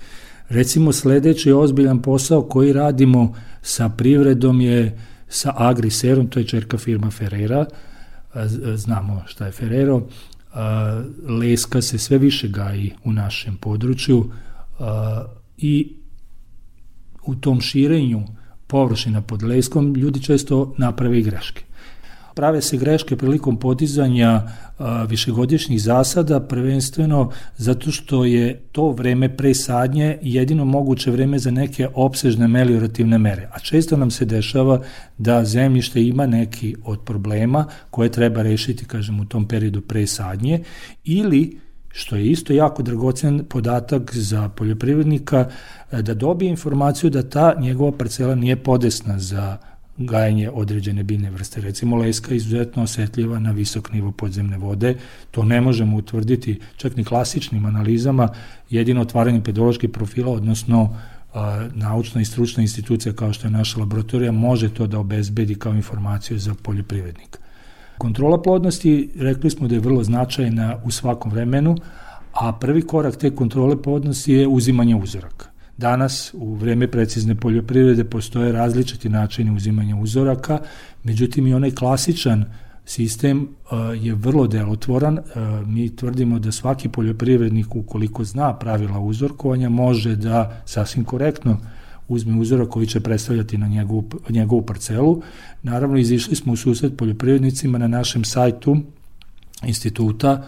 Recimo 0.50 0.92
sledeći 0.92 1.52
ozbiljan 1.52 2.02
posao 2.02 2.42
koji 2.42 2.74
radimo 2.74 3.34
sa 3.62 3.90
privredom 3.90 4.62
je 4.62 5.00
sa 5.28 5.54
Agriserom, 5.58 6.28
to 6.28 6.40
je 6.40 6.48
čerka 6.48 6.78
firma 6.78 7.12
Ferrera, 7.12 7.66
znamo 8.76 9.24
šta 9.26 9.46
je 9.46 9.52
Ferrero, 9.52 10.08
leska 11.28 11.82
se 11.82 11.98
sve 11.98 12.18
više 12.18 12.48
gaji 12.48 12.92
u 13.04 13.12
našem 13.12 13.58
području 13.58 14.32
i 15.58 15.96
u 17.26 17.36
tom 17.36 17.62
širenju 17.62 18.24
površina 18.68 19.22
pod 19.22 19.44
leskom 19.44 19.96
ljudi 19.96 20.24
često 20.24 20.74
naprave 20.78 21.20
i 21.20 21.24
greške. 21.24 21.64
Prave 22.34 22.62
se 22.62 22.78
greške 22.78 23.17
prilikom 23.17 23.58
podizanja 23.58 24.41
višegodišnjih 25.08 25.82
zasada, 25.82 26.39
prvenstveno 26.39 27.32
zato 27.58 27.91
što 27.91 28.26
je 28.26 28.62
to 28.72 28.91
vreme 28.91 29.38
pre 29.38 29.54
sadnje 29.54 30.17
jedino 30.22 30.65
moguće 30.65 31.12
vreme 31.12 31.39
za 31.39 31.52
neke 31.52 31.88
opsežne 31.93 32.48
meliorativne 32.48 33.17
mere. 33.17 33.50
A 33.54 33.60
često 33.60 33.98
nam 33.98 34.12
se 34.12 34.26
dešava 34.26 34.82
da 35.17 35.46
zemljište 35.46 36.04
ima 36.04 36.26
neki 36.26 36.76
od 36.84 37.00
problema 37.06 37.65
koje 37.89 38.12
treba 38.12 38.41
rešiti, 38.41 38.86
kažem, 38.86 39.19
u 39.19 39.26
tom 39.26 39.48
periodu 39.48 39.82
pre 39.82 40.08
sadnje 40.08 40.63
ili 41.04 41.60
što 41.96 42.15
je 42.15 42.26
isto 42.26 42.54
jako 42.54 42.84
dragocen 42.84 43.46
podatak 43.50 44.15
za 44.15 44.50
poljoprivrednika, 44.50 45.50
da 45.91 46.13
dobije 46.13 46.50
informaciju 46.50 47.10
da 47.10 47.30
ta 47.30 47.56
njegova 47.60 47.91
parcela 47.91 48.36
nije 48.36 48.56
podesna 48.56 49.19
za 49.19 49.58
gajanje 49.97 50.49
određene 50.49 51.03
biljne 51.03 51.29
vrste. 51.29 51.62
Recimo 51.62 51.97
leska 51.97 52.32
je 52.32 52.38
izuzetno 52.38 52.84
osetljiva 52.84 53.39
na 53.39 53.51
visok 53.51 53.91
nivo 53.91 54.12
podzemne 54.12 54.58
vode, 54.58 54.95
to 55.32 55.43
ne 55.43 55.62
možemo 55.62 55.97
utvrditi 55.97 56.60
čak 56.77 56.95
ni 56.95 57.03
klasičnim 57.03 57.65
analizama, 57.65 58.29
jedino 58.69 59.01
otvaranje 59.01 59.43
pedoloških 59.43 59.89
profila, 59.89 60.32
odnosno 60.32 60.97
naučna 61.73 62.21
i 62.21 62.25
stručna 62.25 62.62
institucija 62.62 63.13
kao 63.13 63.34
što 63.34 63.47
je 63.47 63.51
naša 63.51 63.79
laboratorija 63.79 64.32
može 64.32 64.69
to 64.69 64.88
da 64.88 64.99
obezbedi 64.99 65.56
kao 65.56 65.73
informaciju 65.73 66.39
za 66.39 66.53
poljoprivrednika. 66.63 67.39
Kontrola 67.97 68.41
plodnosti, 68.41 69.10
rekli 69.15 69.49
smo 69.49 69.67
da 69.67 69.75
je 69.75 69.82
vrlo 69.82 70.03
značajna 70.03 70.77
u 70.84 70.91
svakom 70.91 71.32
vremenu, 71.32 71.77
a 72.34 72.53
prvi 72.53 72.82
korak 72.82 73.15
te 73.15 73.36
kontrole 73.36 73.82
plodnosti 73.82 74.34
je 74.34 74.47
uzimanje 74.47 74.95
uzoraka. 74.95 75.53
Danas, 75.78 76.34
u 76.34 76.56
vreme 76.56 76.88
precizne 76.88 77.36
poljoprivrede, 77.36 78.04
postoje 78.04 78.52
različiti 78.52 79.10
načini 79.10 79.56
uzimanja 79.56 79.96
uzoraka, 79.96 80.60
međutim 81.04 81.48
i 81.48 81.54
onaj 81.54 81.72
klasičan 81.72 82.46
sistem 82.86 83.42
uh, 83.42 84.06
je 84.06 84.16
vrlo 84.16 84.48
delotvoran. 84.48 85.18
Uh, 85.18 85.24
mi 85.68 85.96
tvrdimo 85.96 86.40
da 86.40 86.52
svaki 86.52 86.90
poljoprivrednik, 86.90 87.76
ukoliko 87.76 88.24
zna 88.24 88.54
pravila 88.54 89.00
uzorkovanja, 89.00 89.70
može 89.70 90.16
da 90.16 90.62
sasvim 90.66 91.06
korektno 91.06 91.58
uzme 92.08 92.40
uzorak 92.40 92.70
koji 92.70 92.88
će 92.88 93.00
predstavljati 93.00 93.58
na 93.58 93.68
njegovu, 93.68 94.04
njegovu 94.30 94.62
parcelu. 94.62 95.22
Naravno, 95.64 95.98
izišli 95.98 96.36
smo 96.36 96.54
u 96.54 96.56
susret 96.56 96.98
poljoprivrednicima 96.98 97.78
na 97.78 97.88
našem 97.88 98.24
sajtu 98.24 98.78
instituta 99.66 100.48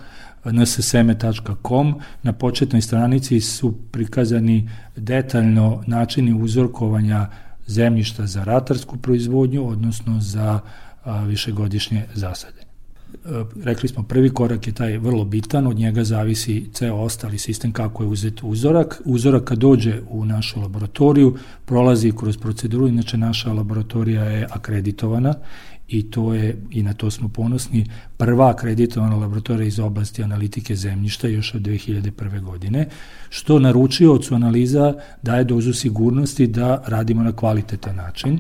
nsseme.com. 0.52 1.96
Na 2.24 2.34
početnoj 2.34 2.82
stranici 2.82 3.42
su 3.42 3.74
prikazani 3.92 4.70
detaljno 4.96 5.84
načini 5.88 6.34
uzorkovanja 6.34 7.28
zemljišta 7.68 8.28
za 8.28 8.44
ratarsku 8.44 8.98
proizvodnju, 8.98 9.68
odnosno 9.68 10.20
za 10.20 10.60
višegodišnje 11.28 12.06
zasade. 12.14 12.66
E, 13.26 13.44
rekli 13.64 13.90
smo, 13.90 14.04
prvi 14.04 14.30
korak 14.30 14.68
je 14.68 14.74
taj 14.74 14.98
vrlo 14.98 15.26
bitan, 15.26 15.68
od 15.68 15.78
njega 15.78 16.04
zavisi 16.04 16.70
ceo 16.74 16.96
ostali 16.96 17.38
sistem 17.38 17.72
kako 17.72 18.04
je 18.04 18.10
uzet 18.10 18.44
uzorak. 18.44 19.02
Uzorak 19.06 19.44
kad 19.44 19.58
dođe 19.58 20.02
u 20.10 20.26
našu 20.26 20.62
laboratoriju, 20.62 21.38
prolazi 21.66 22.12
kroz 22.12 22.38
proceduru, 22.38 22.88
inače 22.88 23.18
naša 23.18 23.54
laboratorija 23.54 24.24
je 24.24 24.48
akreditovana 24.52 25.34
i 25.88 26.12
to 26.12 26.34
je, 26.34 26.58
i 26.72 26.84
na 26.84 26.94
to 26.94 27.12
smo 27.12 27.30
ponosni, 27.30 27.86
prva 28.18 28.50
akreditovana 28.50 29.16
laboratorija 29.16 29.68
iz 29.68 29.80
oblasti 29.80 30.24
analitike 30.24 30.76
zemljišta 30.76 31.28
još 31.28 31.54
od 31.56 31.62
2001. 31.62 32.42
godine, 32.42 32.88
što 33.30 33.60
naručiocu 33.60 34.36
analiza 34.36 34.94
daje 35.22 35.44
dozu 35.44 35.74
sigurnosti 35.74 36.48
da 36.48 36.84
radimo 36.88 37.24
na 37.24 37.32
kvalitetan 37.32 37.96
način. 37.96 38.40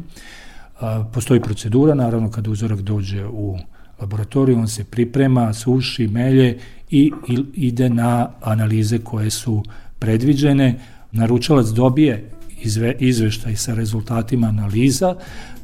Postoji 1.14 1.42
procedura, 1.42 1.94
naravno 1.94 2.32
kada 2.32 2.52
uzorak 2.52 2.82
dođe 2.82 3.26
u 3.26 3.58
laboratoriju, 4.00 4.60
on 4.60 4.68
se 4.68 4.84
priprema, 4.84 5.54
suši, 5.54 6.08
melje 6.08 6.58
i 6.92 7.12
ide 7.54 7.90
na 7.90 8.30
analize 8.42 8.98
koje 8.98 9.30
su 9.30 9.64
predviđene. 10.00 10.80
Naručalac 11.12 11.68
dobije 11.68 12.30
izve, 12.66 12.96
izveštaj 13.00 13.56
sa 13.56 13.74
rezultatima 13.74 14.48
analiza, 14.48 15.16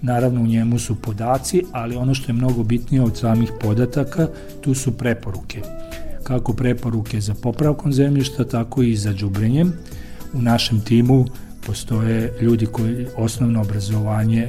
naravno 0.02 0.42
u 0.42 0.48
njemu 0.48 0.80
su 0.80 0.96
podaci, 0.96 1.64
ali 1.72 1.96
ono 1.96 2.14
što 2.16 2.32
je 2.32 2.34
mnogo 2.34 2.64
bitnije 2.64 3.02
od 3.02 3.18
samih 3.18 3.52
podataka, 3.62 4.28
tu 4.62 4.74
su 4.74 4.92
preporuke. 4.98 5.62
Kako 6.24 6.54
preporuke 6.54 7.22
za 7.22 7.34
popravkom 7.34 7.94
zemljišta, 7.94 8.44
tako 8.44 8.84
i 8.84 8.96
za 8.96 9.14
džubrenjem. 9.14 9.74
U 10.34 10.42
našem 10.42 10.82
timu 10.82 11.26
postoje 11.66 12.34
ljudi 12.42 12.66
koji 12.66 13.08
osnovno 13.18 13.62
obrazovanje 13.62 14.48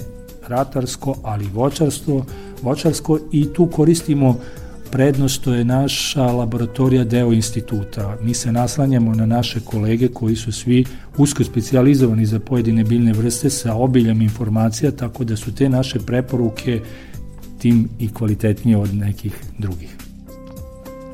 ratarsko, 0.49 1.17
ali 1.23 1.45
i 1.45 1.49
voćarstvo, 1.53 2.25
voćarsko 2.63 3.19
i 3.33 3.53
tu 3.53 3.67
koristimo 3.67 4.39
prednost 4.93 5.35
što 5.35 5.55
je 5.55 5.65
naša 5.65 6.23
laboratorija 6.23 7.05
deo 7.05 7.33
instituta. 7.33 8.17
Mi 8.23 8.35
se 8.35 8.53
naslanjamo 8.53 9.15
na 9.15 9.27
naše 9.27 9.61
kolege 9.61 10.09
koji 10.09 10.37
su 10.37 10.53
svi 10.53 10.85
usko 11.17 11.45
specializovani 11.45 12.27
za 12.27 12.41
pojedine 12.41 12.85
biljne 12.85 13.13
vrste 13.13 13.51
sa 13.51 13.75
obiljom 13.75 14.23
informacija, 14.23 14.91
tako 14.91 15.25
da 15.25 15.37
su 15.37 15.55
te 15.55 15.69
naše 15.69 15.99
preporuke 15.99 16.81
tim 17.59 17.89
i 17.99 18.13
kvalitetnije 18.13 18.77
od 18.77 18.95
nekih 18.95 19.33
drugih. 19.59 19.97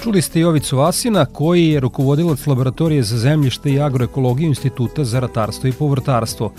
Čuli 0.02 0.22
ste 0.22 0.40
Jovicu 0.40 0.76
Vasina, 0.76 1.24
koji 1.24 1.68
je 1.68 1.80
rukovodilac 1.80 2.46
laboratorije 2.46 3.02
za 3.02 3.18
zemljište 3.18 3.72
i 3.72 3.80
agroekologiju 3.80 4.48
Instituta 4.48 5.04
za 5.04 5.20
ratarstvo 5.20 5.68
i 5.68 5.72
povrtarstvo. 5.72 6.52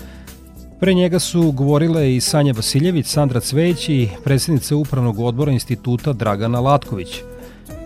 Pre 0.80 0.94
njega 0.94 1.18
su 1.18 1.52
govorile 1.52 2.16
i 2.16 2.20
Sanja 2.20 2.52
Vasiljević, 2.56 3.06
Sandra 3.06 3.40
Cveć 3.40 3.88
i 3.88 4.08
predsjednica 4.24 4.76
Upravnog 4.76 5.18
odbora 5.18 5.52
instituta 5.52 6.12
Dragana 6.12 6.60
Latković. 6.60 7.08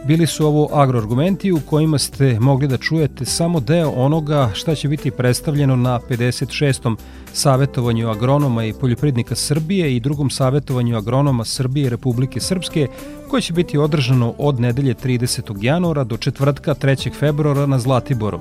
Bili 0.07 0.27
su 0.27 0.47
ovo 0.47 0.69
agroargumenti 0.73 1.53
u 1.53 1.61
kojima 1.61 1.99
ste 1.99 2.41
mogli 2.41 2.69
da 2.69 2.77
čujete 2.77 3.25
samo 3.25 3.61
deo 3.61 3.91
onoga 3.91 4.51
šta 4.55 4.75
će 4.75 4.89
biti 4.89 5.11
predstavljeno 5.11 5.77
na 5.77 6.01
56. 6.09 6.97
savetovanju 7.33 8.11
agronoma 8.11 8.65
i 8.65 8.73
poljoprednika 8.73 9.35
Srbije 9.35 9.97
i 9.97 10.01
drugom 10.01 10.31
savetovanju 10.31 10.97
agronoma 10.97 11.45
Srbije 11.45 11.87
i 11.87 11.91
Republike 11.91 12.41
Srpske, 12.41 12.87
koje 13.31 13.43
će 13.43 13.53
biti 13.53 13.79
održano 13.79 14.35
od 14.39 14.61
nedelje 14.61 14.95
30. 14.95 15.65
januara 15.65 16.05
do 16.05 16.17
četvrtka 16.17 16.75
3. 16.75 17.15
februara 17.19 17.67
na 17.67 17.79
Zlatiboru. 17.79 18.41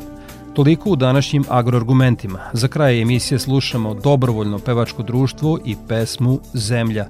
Toliko 0.55 0.89
u 0.89 0.95
današnjim 0.95 1.43
agroargumentima. 1.49 2.39
Za 2.53 2.67
kraj 2.67 3.01
emisije 3.01 3.39
slušamo 3.39 3.93
dobrovoljno 3.93 4.59
pevačko 4.59 5.03
društvo 5.03 5.59
i 5.65 5.75
pesmu 5.87 6.39
Zemlja. 6.53 7.07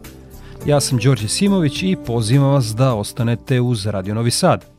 Ja 0.65 0.79
sam 0.79 0.97
Đorđe 0.97 1.27
Simović 1.27 1.83
i 1.83 1.97
pozivam 2.05 2.51
vas 2.51 2.65
da 2.65 2.93
ostanete 2.93 3.61
uz 3.61 3.85
Radio 3.85 4.15
Novi 4.15 4.31
Sad. 4.31 4.72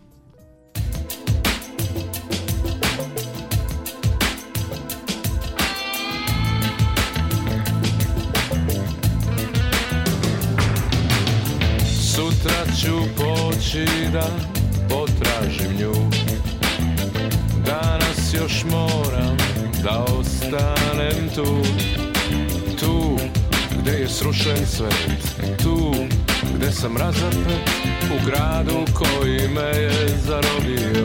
Sam 26.85 26.97
razapet 26.97 27.71
u 28.15 28.27
gradu 28.27 28.85
koji 28.95 29.49
me 29.49 29.79
je 29.83 30.09
zarobio 30.09 31.04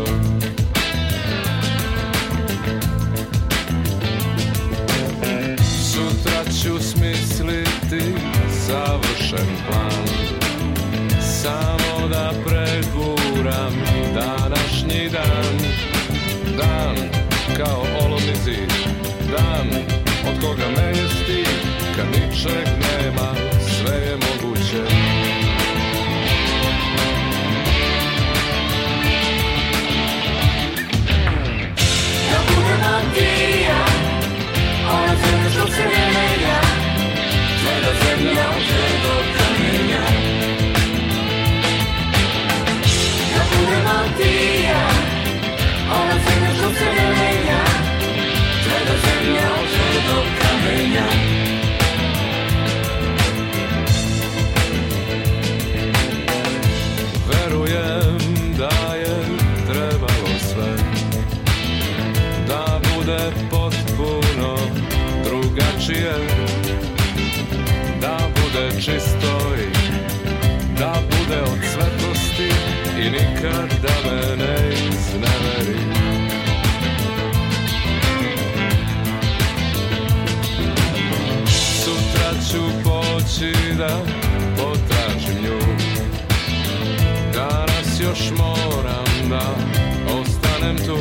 ostanem 90.19 90.77
tu. 90.85 90.97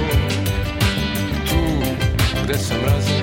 Tu 1.49 1.61
gde 2.45 2.59
sam 2.59 2.77
razapet 2.85 3.18